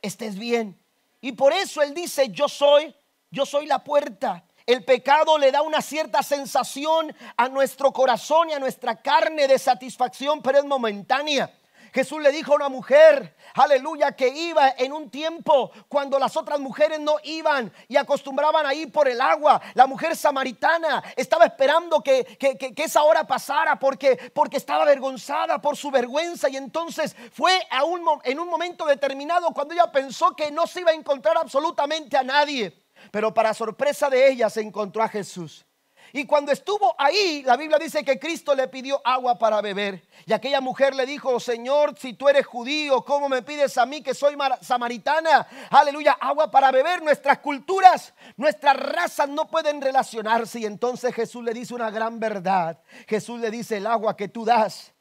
[0.01, 0.77] estés bien.
[1.21, 2.93] Y por eso Él dice, yo soy,
[3.29, 4.43] yo soy la puerta.
[4.65, 9.57] El pecado le da una cierta sensación a nuestro corazón y a nuestra carne de
[9.57, 11.57] satisfacción, pero es momentánea.
[11.93, 16.59] Jesús le dijo a una mujer, aleluya, que iba en un tiempo cuando las otras
[16.59, 19.61] mujeres no iban y acostumbraban a ir por el agua.
[19.73, 25.75] La mujer samaritana estaba esperando que, que, esa hora pasara porque, porque estaba avergonzada por
[25.75, 30.49] su vergüenza y entonces fue a un, en un momento determinado cuando ella pensó que
[30.49, 32.73] no se iba a encontrar absolutamente a nadie.
[33.11, 35.65] Pero para sorpresa de ella se encontró a Jesús.
[36.13, 40.03] Y cuando estuvo ahí, la Biblia dice que Cristo le pidió agua para beber.
[40.25, 44.01] Y aquella mujer le dijo, Señor, si tú eres judío, ¿cómo me pides a mí
[44.01, 45.47] que soy samaritana?
[45.69, 47.01] Aleluya, agua para beber.
[47.01, 50.59] Nuestras culturas, nuestras razas no pueden relacionarse.
[50.59, 52.81] Y entonces Jesús le dice una gran verdad.
[53.07, 54.93] Jesús le dice, el agua que tú das,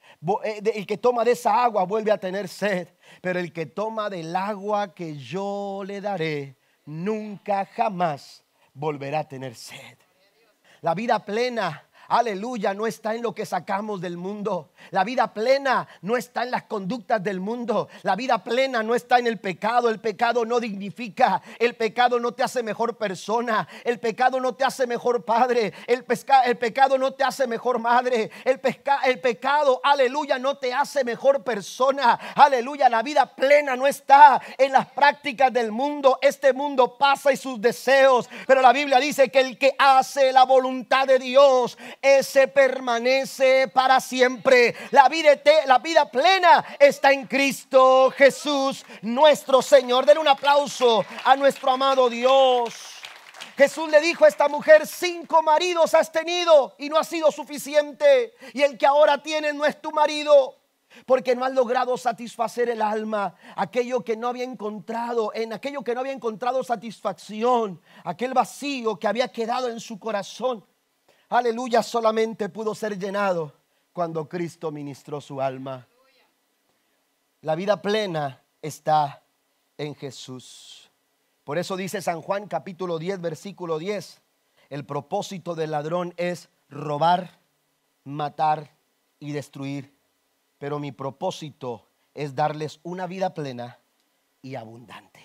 [0.44, 2.88] eh, el que toma de esa agua vuelve a tener sed.
[3.20, 9.56] Pero el que toma del agua que yo le daré, nunca jamás volverá a tener
[9.56, 9.98] sed.
[10.82, 14.70] La vida plena aleluya, no está en lo que sacamos del mundo.
[14.90, 17.88] La vida plena no está en las conductas del mundo.
[18.02, 19.88] La vida plena no está en el pecado.
[19.88, 21.40] El pecado no dignifica.
[21.58, 23.66] El pecado no te hace mejor persona.
[23.84, 25.72] El pecado no te hace mejor padre.
[25.86, 28.30] El, pecado no te hace mejor madre.
[28.44, 28.60] El
[29.20, 32.18] pecado, aleluya, no te hace mejor persona.
[32.34, 36.18] Aleluya, la vida plena no está en las prácticas del mundo.
[36.20, 38.28] Este mundo pasa y sus deseos.
[38.46, 44.00] Pero la Biblia dice que el que hace la voluntad de Dios ese permanece para
[44.00, 44.74] siempre.
[44.90, 50.06] La vida, la vida plena está en Cristo Jesús, nuestro Señor.
[50.06, 52.74] Den un aplauso a nuestro amado Dios.
[53.56, 58.34] Jesús le dijo a esta mujer, cinco maridos has tenido y no ha sido suficiente.
[58.54, 60.56] Y el que ahora tiene no es tu marido.
[61.06, 65.94] Porque no has logrado satisfacer el alma, aquello que no había encontrado, en aquello que
[65.94, 70.64] no había encontrado satisfacción, aquel vacío que había quedado en su corazón
[71.30, 73.52] aleluya, solamente pudo ser llenado
[73.92, 75.86] cuando Cristo ministró su alma.
[77.42, 79.22] La vida plena está
[79.78, 80.90] en Jesús.
[81.44, 84.20] Por eso dice San Juan capítulo 10, versículo 10,
[84.68, 87.40] el propósito del ladrón es robar,
[88.04, 88.76] matar
[89.18, 89.94] y destruir.
[90.58, 93.78] Pero mi propósito es darles una vida plena
[94.42, 95.20] y abundante.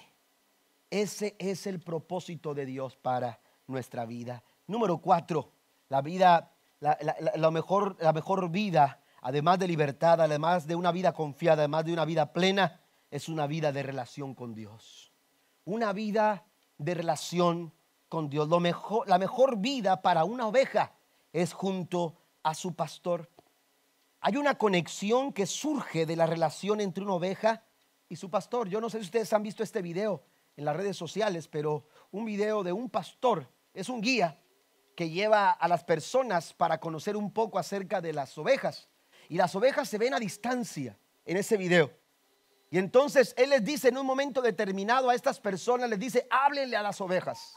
[0.90, 4.44] Ese es el propósito de Dios para nuestra vida.
[4.68, 5.52] Número cuatro,
[5.90, 11.64] la vida, la, mejor, la mejor vida, además de libertad, además de una vida confiada,
[11.64, 15.14] además de una vida plena, es una vida de relación con Dios.
[15.64, 16.46] Una vida
[16.78, 17.74] de relación
[18.10, 18.48] con Dios.
[18.50, 20.94] Lo mejor, la mejor vida para una oveja
[21.34, 23.30] es junto a su pastor.
[24.22, 27.64] Hay una conexión que surge de la relación entre una oveja
[28.10, 28.70] y su pastor.
[28.70, 30.24] Yo no sé si ustedes han visto este video
[30.58, 34.40] en las redes sociales, pero un video de un pastor, es un guía
[34.96, 38.88] que lleva a las personas para conocer un poco acerca de las ovejas.
[39.30, 41.92] Y las ovejas se ven a distancia en ese video.
[42.70, 46.78] Y entonces Él les dice en un momento determinado a estas personas, les dice, háblenle
[46.78, 47.56] a las ovejas.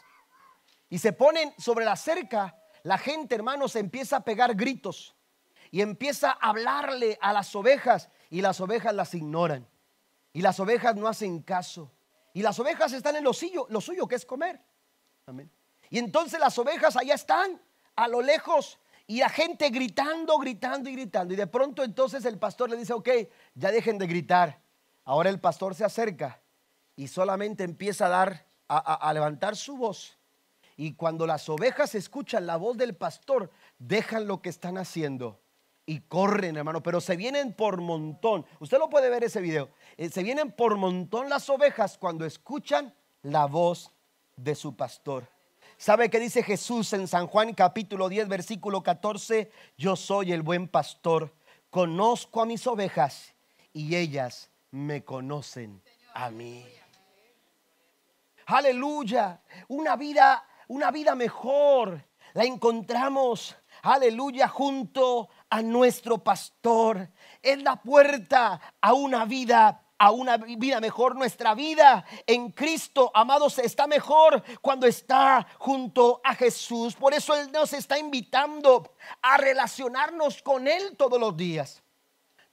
[0.90, 5.14] Y se ponen sobre la cerca, la gente, hermanos, empieza a pegar gritos.
[5.70, 9.68] y empieza a hablarle a las ovejas y las ovejas las ignoran.
[10.32, 11.92] Y las ovejas no hacen caso.
[12.32, 14.60] Y las ovejas están en lo suyo, lo suyo que es comer.
[15.26, 15.50] Amén.
[15.90, 17.60] Y entonces las ovejas allá están,
[17.96, 21.32] a lo lejos, y la gente gritando, gritando y gritando.
[21.32, 23.08] Y de pronto entonces el pastor le dice, ok,
[23.54, 24.60] ya dejen de gritar.
[25.04, 26.42] Ahora el pastor se acerca
[26.94, 30.18] y solamente empieza a dar, a, levantar su voz.
[30.76, 35.40] Y cuando las ovejas escuchan la voz del pastor, dejan lo que están haciendo
[35.86, 38.44] y corren, hermano, pero se vienen por montón.
[38.60, 39.70] Usted lo puede ver ese video.
[39.96, 43.90] Eh, se vienen por montón las ovejas cuando escuchan la voz
[44.36, 45.26] de su pastor.
[45.80, 49.48] ¿Sabe qué dice Jesús en San Juan capítulo 10, versículo 14?
[49.76, 51.32] Yo soy el buen pastor,
[51.70, 53.32] conozco a mis ovejas
[53.72, 55.80] y ellas me conocen
[56.14, 56.66] a mí.
[58.46, 62.04] Aleluya, una vida, una vida mejor
[62.34, 67.08] la encontramos, aleluya, junto a nuestro pastor.
[67.40, 71.16] Es la puerta a una vida a una vida mejor.
[71.16, 76.94] Nuestra vida en Cristo, amados, está mejor cuando está junto a Jesús.
[76.94, 81.82] Por eso Él nos está invitando a relacionarnos con Él todos los días.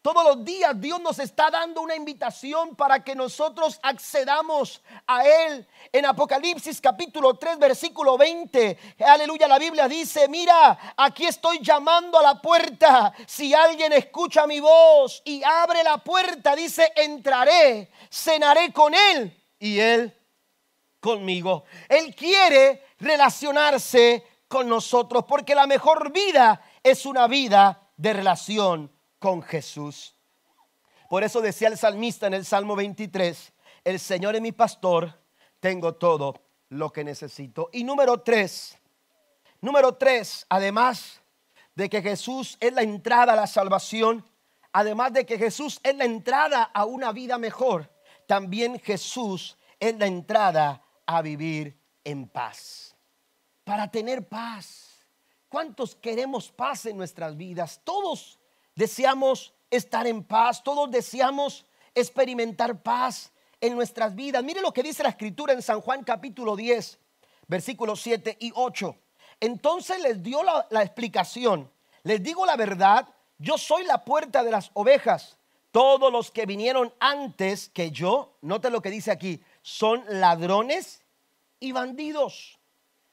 [0.06, 5.68] Todos los días Dios nos está dando una invitación para que nosotros accedamos a Él.
[5.92, 12.22] En Apocalipsis capítulo 3 versículo 20, aleluya, la Biblia dice, mira, aquí estoy llamando a
[12.22, 13.14] la puerta.
[13.26, 19.80] Si alguien escucha mi voz y abre la puerta, dice, entraré, cenaré con Él y
[19.80, 20.16] Él
[21.00, 21.64] conmigo.
[21.90, 28.95] Él quiere relacionarse con nosotros porque la mejor vida es una vida de relación
[29.26, 30.16] con Jesús.
[31.10, 33.54] Por eso decía el salmista en el Salmo 23,
[33.84, 35.20] el Señor es mi pastor,
[35.60, 37.72] tengo todo lo que necesito.
[37.74, 38.78] Y número tres,
[39.62, 41.24] número tres, además
[41.74, 44.24] de que Jesús es la entrada a la salvación,
[44.72, 47.92] además de que Jesús es la entrada a una vida mejor,
[48.28, 52.96] también Jesús es la entrada a vivir en paz.
[53.64, 55.04] Para tener paz.
[55.50, 57.82] ¿Cuántos queremos paz en nuestras vidas?
[57.84, 58.38] Todos
[58.76, 64.44] deseamos estar en paz, todos deseamos experimentar paz en nuestras vidas.
[64.44, 67.00] Mire lo que dice la escritura en San Juan capítulo 10,
[67.48, 68.96] versículos 7 y 8.
[69.40, 71.72] Entonces les dio la, la explicación.
[72.04, 73.08] Les digo la verdad,
[73.38, 75.38] yo soy la puerta de las ovejas.
[75.72, 81.04] Todos los que vinieron antes que yo, note lo que dice aquí, son ladrones
[81.60, 82.60] y bandidos.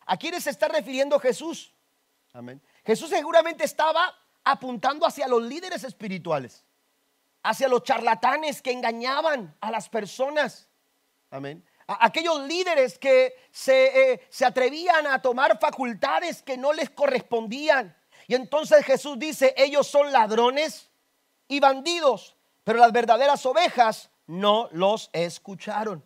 [0.06, 1.72] ¿A quiénes se está refiriendo Jesús?
[2.32, 2.62] Amén.
[2.84, 4.14] Jesús seguramente estaba
[4.44, 6.64] apuntando hacia los líderes espirituales,
[7.42, 10.68] hacia los charlatanes que engañaban a las personas.
[11.30, 11.64] Amén.
[11.86, 17.96] aquellos líderes que se, eh, se atrevían a tomar facultades que no les correspondían.
[18.26, 20.90] Y entonces Jesús dice, ellos son ladrones
[21.48, 26.04] y bandidos, pero las verdaderas ovejas no los escucharon.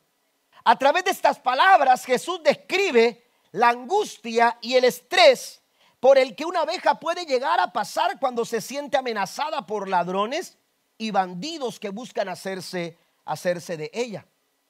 [0.64, 5.62] A través de estas palabras Jesús describe la angustia y el estrés
[6.06, 10.56] por el que una abeja puede llegar a pasar cuando se siente amenazada por ladrones
[10.96, 14.24] y bandidos que buscan hacerse, hacerse de ella.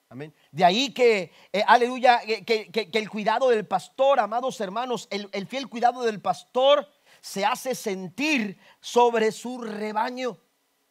[0.09, 0.35] Amén.
[0.51, 5.69] De ahí que, eh, aleluya, que, el cuidado del pastor, amados hermanos, el, el fiel
[5.69, 6.89] cuidado del pastor
[7.21, 10.39] se hace sentir sobre su rebaño.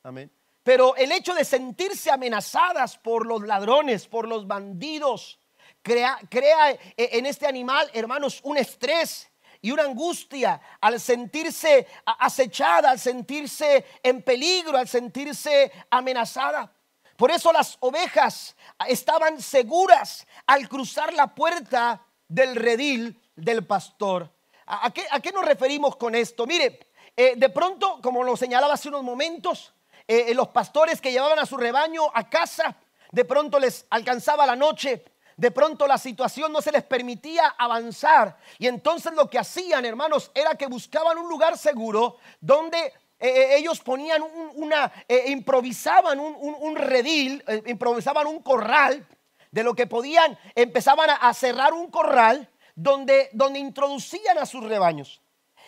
[0.04, 0.32] Amén.
[0.62, 5.40] Pero el hecho de sentirse amenazadas por los ladrones, por los bandidos,
[5.82, 9.32] crea, crea eh, en este animal, hermanos, un estrés
[9.66, 16.72] y una angustia al sentirse acechada, al sentirse en peligro, al sentirse amenazada.
[17.18, 18.56] Por eso las ovejas
[18.88, 24.32] estaban seguras al cruzar la puerta del redil del pastor.
[24.68, 26.46] ¿A qué, a qué nos referimos con esto?
[26.46, 29.74] Mire, eh, de pronto, como lo señalaba hace unos momentos,
[30.08, 32.76] eh, los pastores que llevaban a su rebaño a casa,
[33.12, 35.04] de pronto les alcanzaba la noche
[35.38, 38.38] de pronto la situación no se les permitía avanzar.
[38.58, 43.58] Y entonces lo que hacían, hermanos, era que buscaban un lugar seguro donde eh, eh,
[43.58, 44.24] ellos ponían
[44.56, 49.06] una, eh, improvisaban un, redil, improvisaban un corral,
[49.52, 55.22] de lo que podían, empezaban a, cerrar un corral donde, donde introducían a sus rebaños.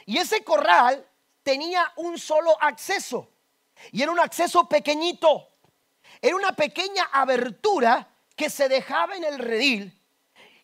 [0.05, 1.07] Y ese corral
[1.41, 3.29] tenía un solo acceso,
[3.93, 5.47] y era un acceso pequeñito,
[6.21, 9.99] era una pequeña abertura que se dejaba en el redil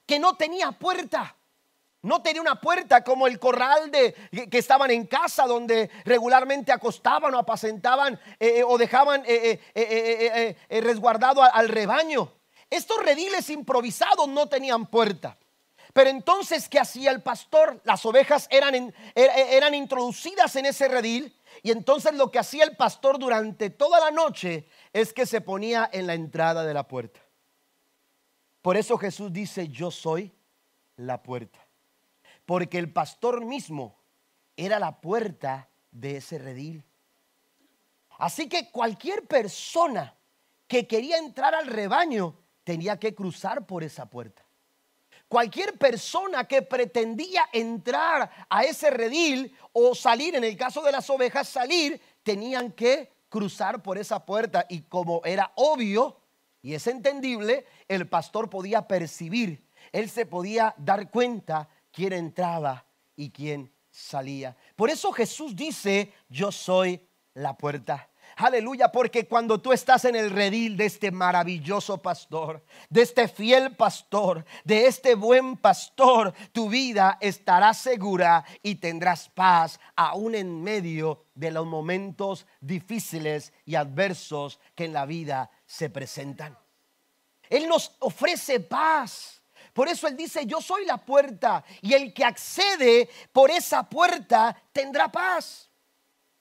[0.05, 1.35] que no tenía puerta.
[2.03, 4.13] No tenía una puerta como el corral de
[4.51, 11.41] que estaban en casa donde regularmente acostaban o apacentaban eh, eh, o dejaban eh, resguardado
[11.41, 12.31] al rebaño.
[12.69, 15.37] Estos rediles improvisados no tenían puerta.
[15.93, 17.79] Pero entonces, ¿qué hacía el pastor?
[17.85, 23.19] Las ovejas eran, eran introducidas en ese redil Y entonces lo que hacía el pastor
[23.19, 27.22] durante toda la noche es que se ponía en la entrada de la puerta.
[28.63, 30.31] Por eso Jesús dice, yo soy
[30.95, 31.59] la puerta.
[32.45, 33.99] Porque el pastor mismo
[34.55, 36.85] era la puerta de ese redil.
[38.17, 40.15] Así que cualquier persona
[40.65, 44.45] que quería entrar al rebaño tenía que cruzar por esa puerta.
[45.27, 51.09] Cualquier persona que pretendía entrar a ese redil o salir, en el caso de las
[51.09, 54.65] ovejas, salir, tenían que cruzar por esa puerta.
[54.69, 56.22] Y como era obvio
[56.63, 62.85] y es entendible, el pastor podía percibir, él se podía dar cuenta quién entraba
[63.17, 64.55] y quién salía.
[64.77, 68.09] Por eso Jesús dice, yo soy la puerta.
[68.37, 73.75] Aleluya, porque cuando tú estás en el redil de este maravilloso pastor, de este fiel
[73.75, 81.25] pastor, de este buen pastor, tu vida estará segura y tendrás paz aún en medio
[81.35, 86.55] de los momentos difíciles y adversos que en la vida se presentan.
[87.49, 89.41] Él nos ofrece paz.
[89.73, 94.55] Por eso Él dice, yo soy la puerta y el que accede por esa puerta
[94.71, 95.71] tendrá paz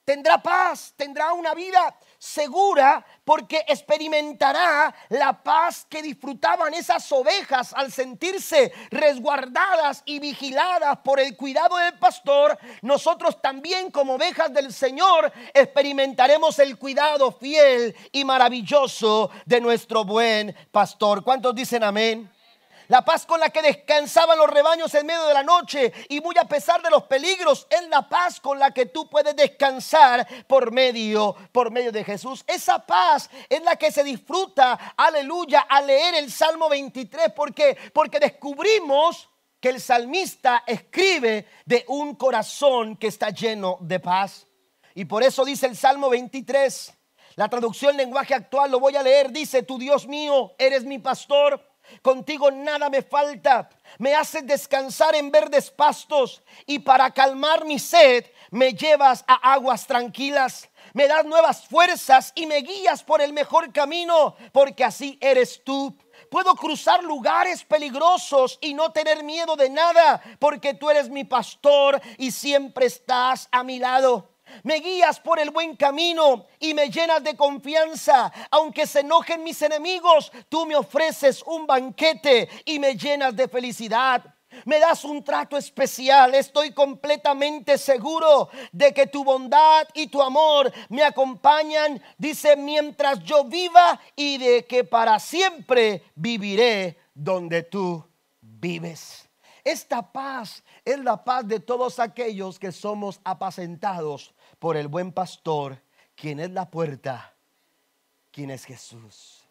[0.05, 7.91] tendrá paz, tendrá una vida segura porque experimentará la paz que disfrutaban esas ovejas al
[7.91, 12.57] sentirse resguardadas y vigiladas por el cuidado del pastor.
[12.81, 20.55] Nosotros también como ovejas del Señor experimentaremos el cuidado fiel y maravilloso de nuestro buen
[20.71, 21.23] pastor.
[21.23, 22.29] ¿Cuántos dicen amén?
[22.87, 26.35] La paz con la que descansaban los rebaños en medio de la noche y muy
[26.37, 30.71] a pesar de los peligros, es la paz con la que tú puedes descansar por
[30.71, 32.43] medio, por medio de Jesús.
[32.47, 38.19] Esa paz es la que se disfruta, aleluya, al leer el Salmo 23, porque porque
[38.19, 39.29] descubrimos
[39.59, 44.45] que el salmista escribe de un corazón que está lleno de paz.
[44.93, 46.93] Y por eso dice el Salmo 23,
[47.35, 51.72] la traducción lenguaje actual lo voy a leer, dice, tu Dios mío, eres mi pastor
[52.01, 53.69] Contigo nada me falta.
[53.97, 59.85] Me haces descansar en verdes pastos y para calmar mi sed me llevas a aguas
[59.85, 60.69] tranquilas.
[60.93, 65.97] Me das nuevas fuerzas y me guías por el mejor camino, porque así eres tú.
[66.29, 72.01] Puedo cruzar lugares peligrosos y no tener miedo de nada, porque tú eres mi pastor
[72.17, 74.32] y siempre estás a mi lado.
[74.61, 78.31] Me guías por el buen camino y me llenas de confianza.
[78.51, 84.23] Aunque se enojen mis enemigos, tú me ofreces un banquete y me llenas de felicidad.
[84.65, 86.35] Me das un trato especial.
[86.35, 93.45] Estoy completamente seguro de que tu bondad y tu amor me acompañan, dice, mientras yo
[93.45, 98.05] viva y de que para siempre viviré donde tú
[98.41, 99.27] vives.
[99.63, 104.33] Esta paz es la paz de todos aquellos que somos apacentados
[104.63, 105.77] por el buen pastor,
[106.15, 107.35] quien es la puerta,
[108.31, 109.43] quien es Jesús.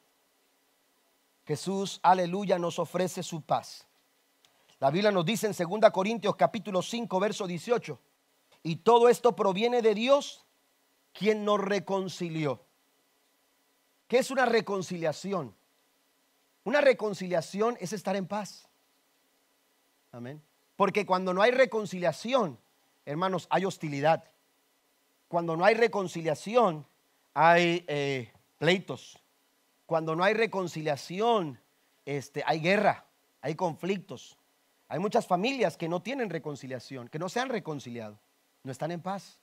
[1.44, 3.86] Jesús, aleluya, nos ofrece su paz.
[4.78, 8.00] La Biblia nos dice en 2 Corintios capítulo 5, verso 18,
[8.62, 10.46] y todo esto proviene de Dios,
[11.12, 12.64] quien nos reconcilió.
[14.08, 15.54] ¿Qué es una reconciliación?
[16.64, 18.66] Una reconciliación es estar en paz.
[20.10, 20.42] Amén.
[20.74, 22.58] Porque cuando no hay reconciliación,
[23.04, 24.31] hermanos, hay hostilidad
[25.32, 26.86] cuando no hay reconciliación,
[27.32, 29.18] hay eh, pleitos.
[29.86, 31.58] Cuando no hay reconciliación,
[32.04, 33.06] este, hay guerra,
[33.40, 34.36] hay conflictos.
[34.88, 38.20] Hay muchas familias que no tienen reconciliación, que no se han reconciliado,
[38.62, 39.40] no están en paz.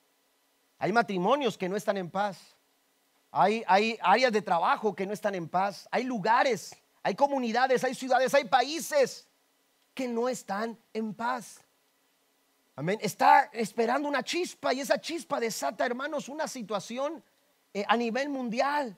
[0.78, 2.56] Hay matrimonios que no están en paz.
[3.32, 5.90] Hay, hay áreas de trabajo que no están en paz.
[5.90, 9.28] Hay lugares, hay comunidades, hay ciudades, hay países
[9.96, 11.66] que no están en paz.
[13.02, 17.22] Está esperando una chispa y esa chispa desata, hermanos, una situación
[17.74, 18.98] eh, a nivel mundial.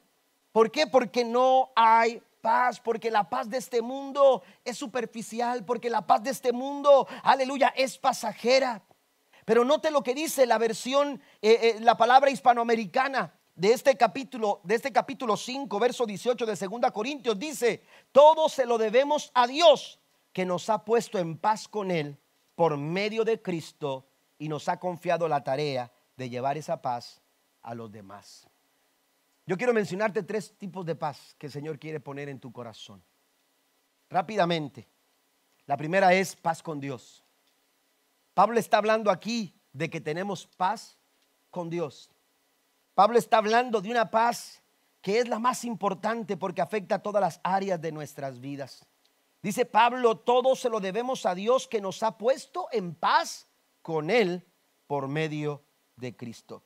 [0.52, 0.86] ¿Por qué?
[0.86, 6.22] Porque no hay paz, porque la paz de este mundo es superficial, porque la paz
[6.22, 8.84] de este mundo, aleluya, es pasajera.
[9.46, 14.62] Pero note lo que dice la versión, eh, eh, la palabra hispanoamericana de este capítulo,
[14.64, 19.48] de este capítulo 5, verso 18 de 2 Corintios, dice, todo se lo debemos a
[19.48, 20.00] Dios
[20.34, 22.20] que nos ha puesto en paz con Él
[22.62, 24.06] por medio de Cristo
[24.38, 27.20] y nos ha confiado la tarea de llevar esa paz
[27.64, 28.48] a los demás.
[29.48, 33.02] Yo quiero mencionarte tres tipos de paz que el Señor quiere poner en tu corazón.
[34.12, 34.88] Rápidamente.
[35.66, 37.24] La primera es paz con Dios.
[38.36, 41.00] Pablo está hablando aquí de que tenemos paz
[41.50, 42.12] con Dios.
[42.94, 44.62] Pablo está hablando de una paz
[45.02, 48.86] que es la más importante porque afecta a todas las áreas de nuestras vidas.
[49.42, 53.48] Dice Pablo, todo se lo debemos a Dios que nos ha puesto en paz
[53.82, 54.48] con Él
[54.86, 55.64] por medio
[55.96, 56.64] de Cristo.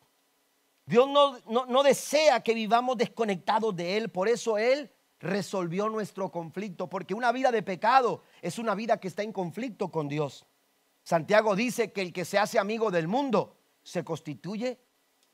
[0.86, 4.10] Dios no, no, no desea que vivamos desconectados de Él.
[4.10, 6.90] Por eso Él resolvió nuestro conflicto.
[6.90, 10.46] Porque una vida de pecado es una vida que está en conflicto con Dios.
[11.04, 14.80] Santiago dice que el que se hace amigo del mundo se constituye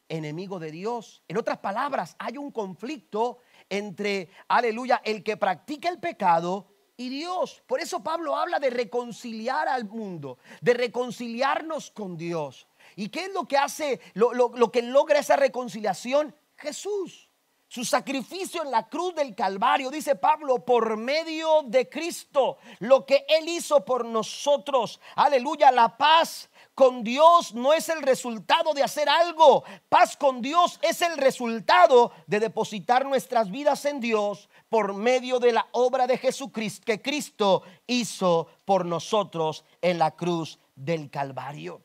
[0.10, 1.24] enemigo de Dios.
[1.28, 3.40] En otras palabras, hay un conflicto
[3.70, 6.71] entre, aleluya, el que practica el pecado
[7.10, 7.62] Dios.
[7.68, 12.68] Por eso Pablo habla de reconciliar al mundo, de reconciliarnos con Dios.
[12.96, 16.36] ¿Y qué es lo que hace, lo, lo que logra esa reconciliación?
[16.58, 17.32] Jesús
[17.72, 23.26] su sacrificio en la cruz del Calvario, dice Pablo, por medio de Cristo, lo que
[23.30, 25.00] Él hizo por nosotros.
[25.16, 29.64] Aleluya, la paz con Dios no es el resultado de hacer algo.
[29.88, 35.52] Paz con Dios es el resultado de depositar nuestras vidas en Dios por medio de
[35.52, 41.82] la obra de Jesucristo que Cristo hizo por nosotros en la cruz del Calvario.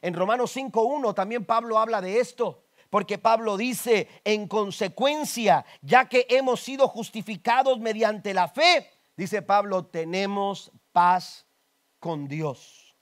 [0.00, 2.64] En Romanos 5.1 también Pablo habla de esto.
[2.88, 9.84] Porque Pablo dice, en consecuencia, ya que hemos sido justificados mediante la fe, dice Pablo,
[9.84, 11.44] tenemos paz
[12.00, 12.96] con Dios.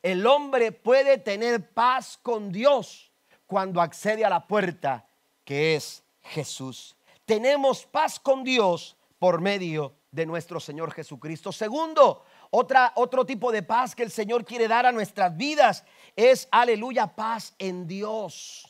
[0.00, 3.10] El hombre puede tener paz con Dios
[3.46, 5.08] cuando accede a la puerta
[5.44, 6.94] que es Jesús.
[7.30, 11.52] Tenemos paz con Dios por medio de nuestro Señor Jesucristo.
[11.52, 15.84] Segundo, otra, otro tipo de paz que el Señor quiere dar a nuestras vidas
[16.16, 18.66] es, aleluya, paz en Dios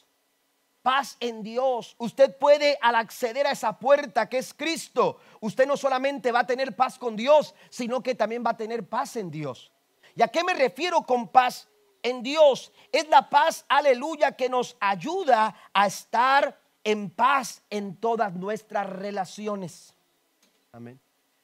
[0.83, 1.95] paz en Dios.
[1.99, 6.47] Usted puede al acceder a esa puerta que es Cristo, usted no solamente va a
[6.47, 9.73] tener paz con Dios, sino que también va a tener paz en Dios.
[10.15, 11.67] ¿Y a qué me refiero con paz
[12.03, 12.73] en Dios?
[12.93, 19.95] Es la paz, aleluya, que nos ayuda a estar en paz en todas nuestras relaciones.
[20.73, 21.01] Amén.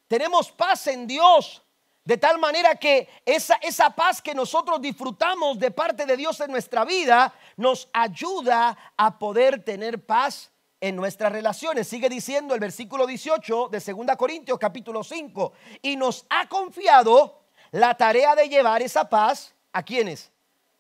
[0.09, 1.63] Tenemos paz en Dios
[2.07, 6.53] de tal manera que esa, esa paz que nosotros disfrutamos de parte de Dios en
[6.53, 11.89] nuestra vida nos ayuda a poder tener paz en nuestras relaciones.
[11.89, 15.53] Sigue diciendo el versículo 18 de 2 Corintios capítulo 5.
[15.83, 17.41] Y nos ha confiado
[17.73, 20.31] la tarea de llevar esa paz a quienes?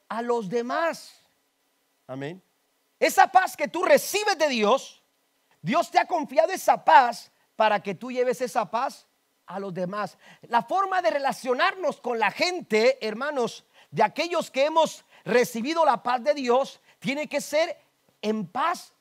[0.09, 1.13] A los demás.
[2.07, 2.41] Amén.
[2.99, 5.03] Esa paz que tú recibes de Dios,
[5.61, 9.07] Dios te ha confiado esa paz para que tú lleves esa paz
[9.47, 10.19] a los demás.
[10.43, 16.23] La forma de relacionarnos con la gente, hermanos, de aquellos que hemos recibido la paz
[16.23, 17.77] de Dios, tiene que ser
[18.23, 18.95] en paz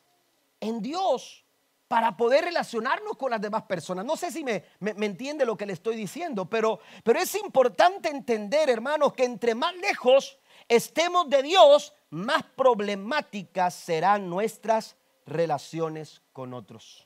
[0.60, 1.46] en Dios
[1.88, 4.06] para poder relacionarnos con las demás personas.
[4.06, 8.70] No sé si me, entiende lo que le estoy diciendo, pero, pero es importante entender,
[8.70, 14.96] hermanos, que entre más lejos estemos de Dios, más problemáticas serán nuestras
[15.26, 17.06] relaciones con otros.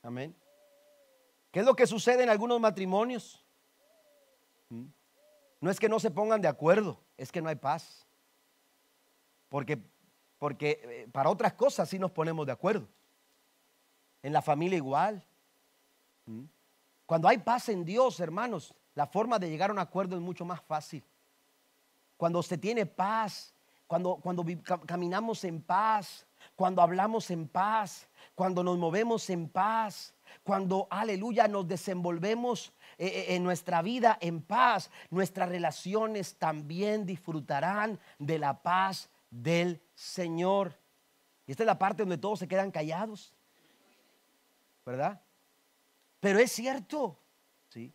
[0.00, 0.32] Amén.
[1.50, 3.44] ¿Qué es lo que sucede en algunos matrimonios?
[4.68, 4.84] ¿Mm?
[5.60, 8.06] No es que no se pongan de acuerdo, es que no hay paz.
[9.48, 9.82] Porque,
[10.38, 12.86] porque eh, para otras cosas sí nos ponemos de acuerdo.
[14.22, 15.20] En la familia igual.
[16.26, 16.44] ¿Mm?
[17.06, 20.44] Cuando hay paz en Dios, hermanos, la forma de llegar a un acuerdo es mucho
[20.44, 21.02] más fácil.
[22.16, 23.53] Cuando se tiene paz,
[23.86, 24.44] cuando, cuando
[24.86, 26.26] caminamos en paz,
[26.56, 33.34] cuando hablamos en paz, cuando nos movemos en paz, cuando, aleluya, nos desenvolvemos eh, eh,
[33.34, 40.78] en nuestra vida en paz, nuestras relaciones también disfrutarán de la paz del Señor.
[41.46, 43.34] Y esta es la parte donde todos se quedan callados,
[44.86, 45.20] ¿verdad?
[46.20, 47.18] Pero es cierto,
[47.68, 47.92] ¿sí?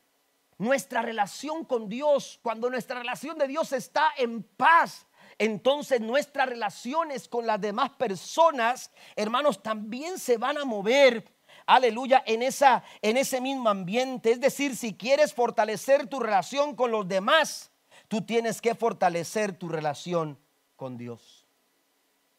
[0.58, 5.08] Nuestra relación con Dios, cuando nuestra relación de Dios está en paz,
[5.40, 11.26] entonces nuestras relaciones con las demás personas, hermanos, también se van a mover
[11.66, 14.32] aleluya, en, esa, en ese mismo ambiente.
[14.32, 17.72] Es decir, si quieres fortalecer tu relación con los demás,
[18.08, 20.38] tú tienes que fortalecer tu relación
[20.76, 21.46] con Dios.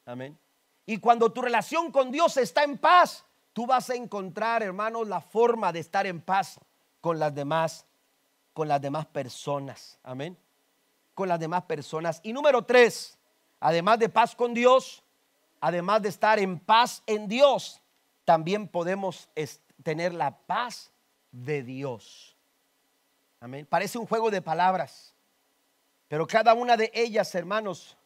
[0.05, 0.39] Amén.
[0.85, 5.21] Y cuando tu relación con Dios está en paz, tú vas a encontrar, hermanos, la
[5.21, 6.59] forma de estar en paz
[7.01, 7.87] con las demás,
[8.53, 9.99] con las demás personas.
[10.03, 10.37] Amén.
[11.21, 12.19] Con las demás personas.
[12.23, 13.19] Y número tres,
[13.61, 15.05] además de paz con Dios,
[15.61, 17.83] además de estar en paz en Dios,
[18.25, 19.29] también podemos
[19.83, 20.91] tener la paz
[21.31, 22.39] de Dios.
[23.39, 23.67] Amén.
[23.69, 25.15] Parece un juego de palabras,
[26.09, 27.99] pero cada una de ellas, hermanos,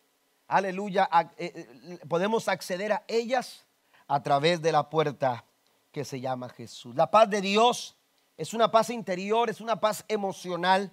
[0.48, 1.08] aleluya,
[1.38, 3.64] eh, eh, podemos acceder a ellas
[4.08, 5.44] a través de la puerta
[5.92, 6.96] que se llama Jesús.
[6.96, 7.96] La paz de Dios
[8.36, 10.92] es una paz interior, es una paz emocional.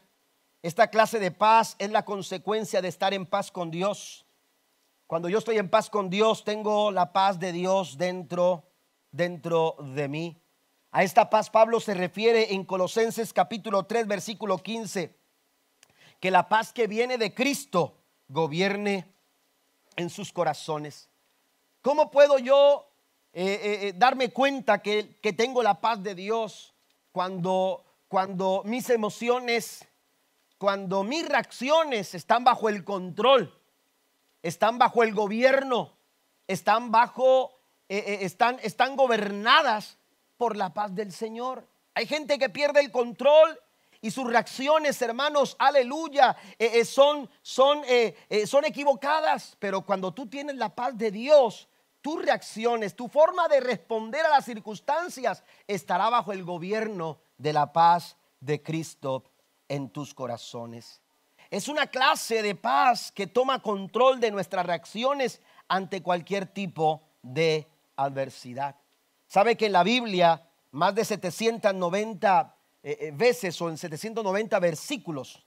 [0.62, 4.26] Esta clase de paz es la consecuencia de estar en paz con Dios.
[5.08, 8.72] Cuando yo estoy en paz con Dios, tengo la paz de Dios dentro
[9.12, 10.42] dentro de mí.
[10.92, 15.16] A esta paz Pablo se refiere en Colosenses capítulo 3 versículo 15,
[16.20, 17.98] que la paz que viene de Cristo
[18.28, 19.14] gobierne
[19.96, 21.10] en sus corazones.
[21.82, 22.88] ¿Cómo puedo yo
[23.34, 26.74] eh, eh, eh, darme cuenta que, que, tengo la paz de Dios
[27.14, 29.88] cuando, cuando mis emociones,
[30.62, 33.52] cuando mis reacciones están bajo el control,
[34.44, 35.98] están bajo el gobierno,
[36.46, 39.98] están bajo, están, están gobernadas
[40.38, 41.68] por la paz del Señor?
[41.96, 43.60] Hay gente que pierde el control
[44.02, 49.58] y sus reacciones, hermanos, aleluya, eh, eh, son, son, eh, son equivocadas.
[49.58, 51.70] Pero cuando tú tienes la paz de Dios,
[52.02, 57.74] tus reacciones, tu forma de responder a las circunstancias estará bajo el gobierno de la
[57.74, 59.24] paz de Cristo
[59.72, 61.02] en tus corazones.
[61.50, 67.70] Es una clase de paz que toma control de nuestras reacciones ante cualquier tipo de
[67.96, 68.76] adversidad.
[69.28, 75.46] Sabe que en la Biblia más de 790 eh, eh, veces o en 790 versículos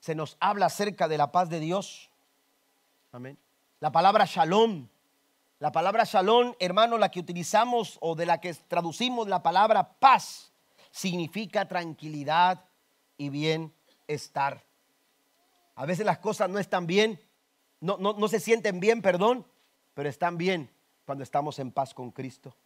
[0.00, 2.10] se nos habla acerca de la paz de Dios.
[3.12, 3.38] Amén.
[3.78, 4.88] La palabra shalom.
[5.60, 10.50] La palabra shalom, hermano, la que utilizamos o de la que traducimos la palabra paz,
[10.90, 12.64] significa tranquilidad
[13.20, 14.64] y bienestar.
[15.74, 17.20] A veces las cosas no están bien,
[17.78, 19.46] no, no, no se sienten bien, perdón,
[19.92, 20.70] pero están bien
[21.04, 22.56] cuando estamos en paz con Cristo,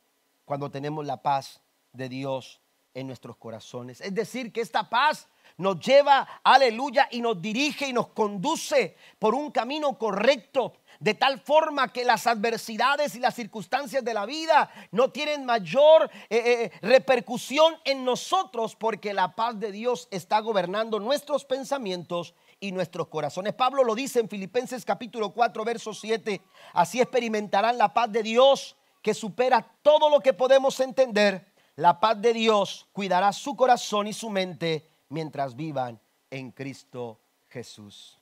[0.44, 1.60] cuando tenemos la paz
[1.92, 2.60] de Dios
[2.94, 4.00] en nuestros corazones.
[4.00, 5.26] Es decir, que esta paz
[5.56, 11.40] nos lleva, aleluya, y nos dirige y nos conduce por un camino correcto, de tal
[11.40, 16.72] forma que las adversidades y las circunstancias de la vida no tienen mayor eh, eh,
[16.82, 23.54] repercusión en nosotros, porque la paz de Dios está gobernando nuestros pensamientos y nuestros corazones.
[23.54, 26.40] Pablo lo dice en Filipenses capítulo 4, verso 7,
[26.72, 32.20] así experimentarán la paz de Dios que supera todo lo que podemos entender la paz
[32.20, 38.18] de Dios cuidará su corazón y su mente mientras vivan en Cristo Jesús.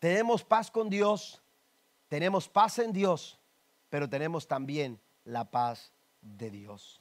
[0.00, 1.40] Tenemos paz con Dios,
[2.08, 3.38] tenemos paz en Dios,
[3.88, 7.00] pero tenemos también la paz de Dios.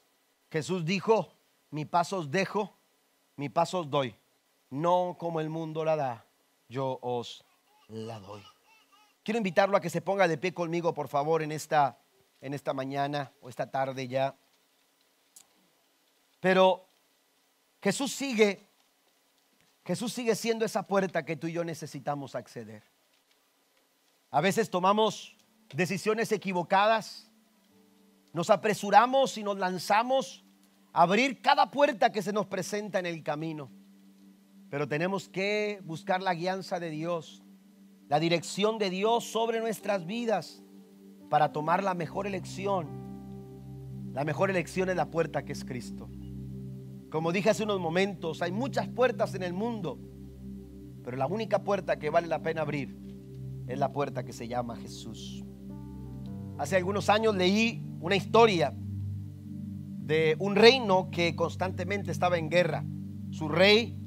[0.51, 1.33] Jesús dijo,
[1.71, 2.77] mi paz os dejo,
[3.35, 4.15] mi paz os doy,
[4.69, 6.25] no como el mundo la da,
[6.69, 7.43] yo os
[7.87, 8.43] la doy.
[9.23, 11.97] Quiero invitarlo a que se ponga de pie conmigo, por favor, en esta,
[12.41, 14.35] en esta mañana o esta tarde ya.
[16.39, 16.85] Pero
[17.81, 18.67] Jesús sigue,
[19.85, 22.83] Jesús sigue siendo esa puerta que tú y yo necesitamos acceder.
[24.33, 25.37] A veces tomamos
[25.75, 27.29] decisiones equivocadas,
[28.33, 30.43] nos apresuramos y nos lanzamos
[30.91, 33.69] a abrir cada puerta que se nos presenta en el camino.
[34.71, 37.43] Pero tenemos que buscar la guianza de Dios,
[38.09, 40.63] la dirección de Dios sobre nuestras vidas
[41.29, 42.87] para tomar la mejor elección.
[44.13, 46.09] La mejor elección es la puerta que es Cristo.
[47.11, 49.99] Como dije hace unos momentos, hay muchas puertas en el mundo,
[51.03, 53.12] pero la única puerta que vale la pena abrir
[53.67, 55.43] es la puerta que se llama Jesús.
[56.57, 62.83] Hace algunos años leí una historia de un reino que constantemente estaba en guerra.
[63.31, 63.97] Su rey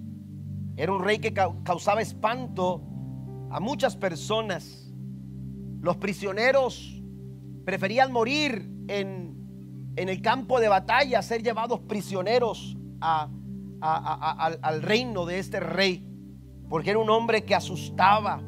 [0.77, 2.83] era un rey que causaba espanto
[3.51, 4.93] a muchas personas.
[5.81, 7.03] Los prisioneros
[7.65, 12.77] preferían morir en, en el campo de batalla, ser llevados prisioneros
[13.81, 16.07] al reino de este rey,
[16.69, 18.43] porque era un hombre que asustaba.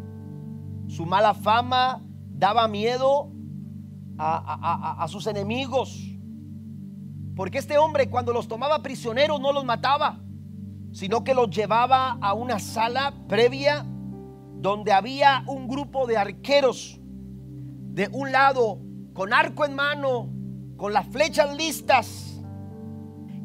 [0.88, 3.30] Su mala fama daba miedo
[4.18, 6.04] a, sus enemigos.
[7.36, 10.18] Porque este hombre cuando los tomaba prisioneros no los mataba,
[10.90, 13.86] sino que los llevaba a una sala previa
[14.56, 18.80] donde había un grupo de arqueros de un lado
[19.12, 20.30] con arco en mano,
[20.76, 22.28] con las flechas listas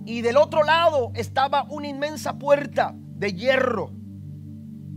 [0.06, 3.92] y del otro lado estaba una inmensa puerta de hierro.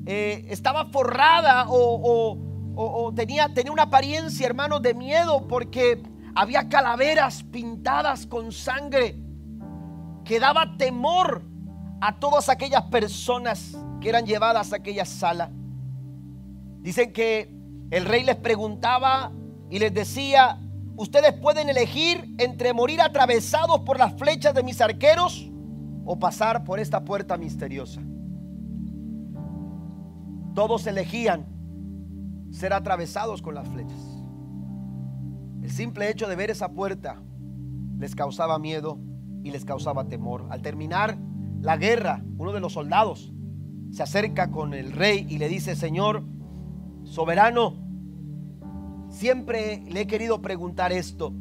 [0.07, 6.01] Eh, estaba forrada o, tenía, tenía una apariencia, hermano, de miedo porque
[6.35, 9.17] había calaveras pintadas con sangre
[10.25, 11.43] que daba temor
[12.01, 15.51] a todas aquellas personas que eran llevadas a aquella sala.
[16.83, 17.53] Dicen que
[17.91, 19.33] el rey les preguntaba
[19.71, 20.61] y les decía,
[20.97, 25.51] ustedes pueden elegir entre morir atravesados por las flechas de mis arqueros
[26.05, 28.03] o pasar por esta puerta misteriosa.
[30.57, 31.45] Todos elegían
[32.51, 34.23] ser atravesados con las flechas.
[35.61, 37.23] El simple hecho de ver esa puerta
[37.99, 38.99] les causaba miedo
[39.45, 40.47] y les causaba temor.
[40.49, 41.19] Al terminar
[41.61, 43.35] la guerra, uno de los soldados
[43.91, 46.25] se acerca con el rey y le dice, Señor,
[47.05, 47.75] soberano,
[49.11, 51.35] siempre le he querido preguntar esto.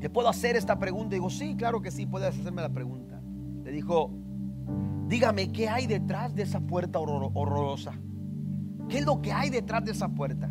[0.00, 1.16] ¿Le puedo hacer esta pregunta?
[1.16, 3.20] digo, sí, claro que sí, puedes hacerme la pregunta.
[3.62, 4.10] Le dijo,
[5.06, 7.92] dígame, ¿qué hay detrás de esa puerta horrorosa?
[8.88, 10.50] ¿Qué es lo que hay detrás de esa puerta?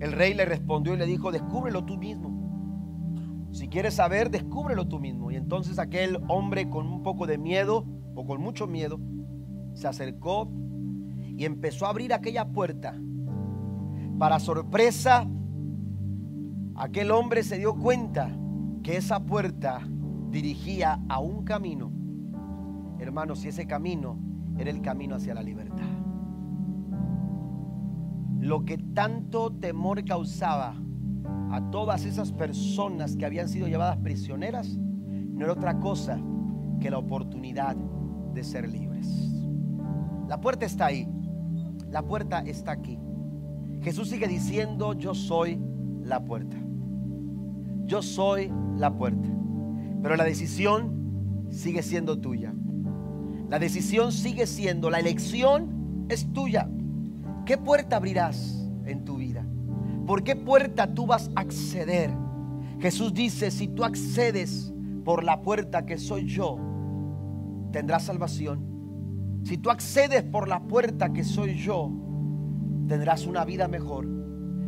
[0.00, 3.48] El rey le respondió y le dijo, descúbrelo tú mismo.
[3.52, 5.30] Si quieres saber, descúbrelo tú mismo.
[5.30, 7.84] Y entonces aquel hombre con un poco de miedo
[8.14, 8.98] o con mucho miedo
[9.74, 10.50] se acercó
[11.36, 12.98] y empezó a abrir aquella puerta.
[14.18, 15.26] Para sorpresa,
[16.76, 18.30] aquel hombre se dio cuenta
[18.82, 19.80] que esa puerta
[20.30, 21.90] dirigía a un camino.
[22.98, 24.18] Hermanos, y ese camino
[24.58, 25.89] era el camino hacia la libertad.
[28.40, 30.74] Lo que tanto temor causaba
[31.50, 36.18] a todas esas personas que habían sido llevadas prisioneras no era otra cosa
[36.80, 39.08] que la oportunidad de ser libres.
[40.28, 41.06] La puerta está ahí.
[41.90, 42.98] La puerta está aquí.
[43.82, 45.60] Jesús sigue diciendo, yo soy
[46.02, 46.56] la puerta.
[47.84, 49.28] Yo soy la puerta.
[50.02, 52.54] Pero la decisión sigue siendo tuya.
[53.48, 56.70] La decisión sigue siendo, la elección es tuya.
[57.50, 59.44] ¿Qué puerta abrirás en tu vida?
[60.06, 62.08] ¿Por qué puerta tú vas a acceder?
[62.78, 64.72] Jesús dice, si tú accedes
[65.04, 66.60] por la puerta que soy yo,
[67.72, 69.40] tendrás salvación.
[69.42, 71.90] Si tú accedes por la puerta que soy yo,
[72.86, 74.06] tendrás una vida mejor.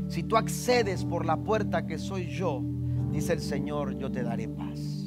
[0.09, 2.64] Si tú accedes por la puerta que soy yo,
[3.12, 5.01] dice el Señor, yo te daré paz.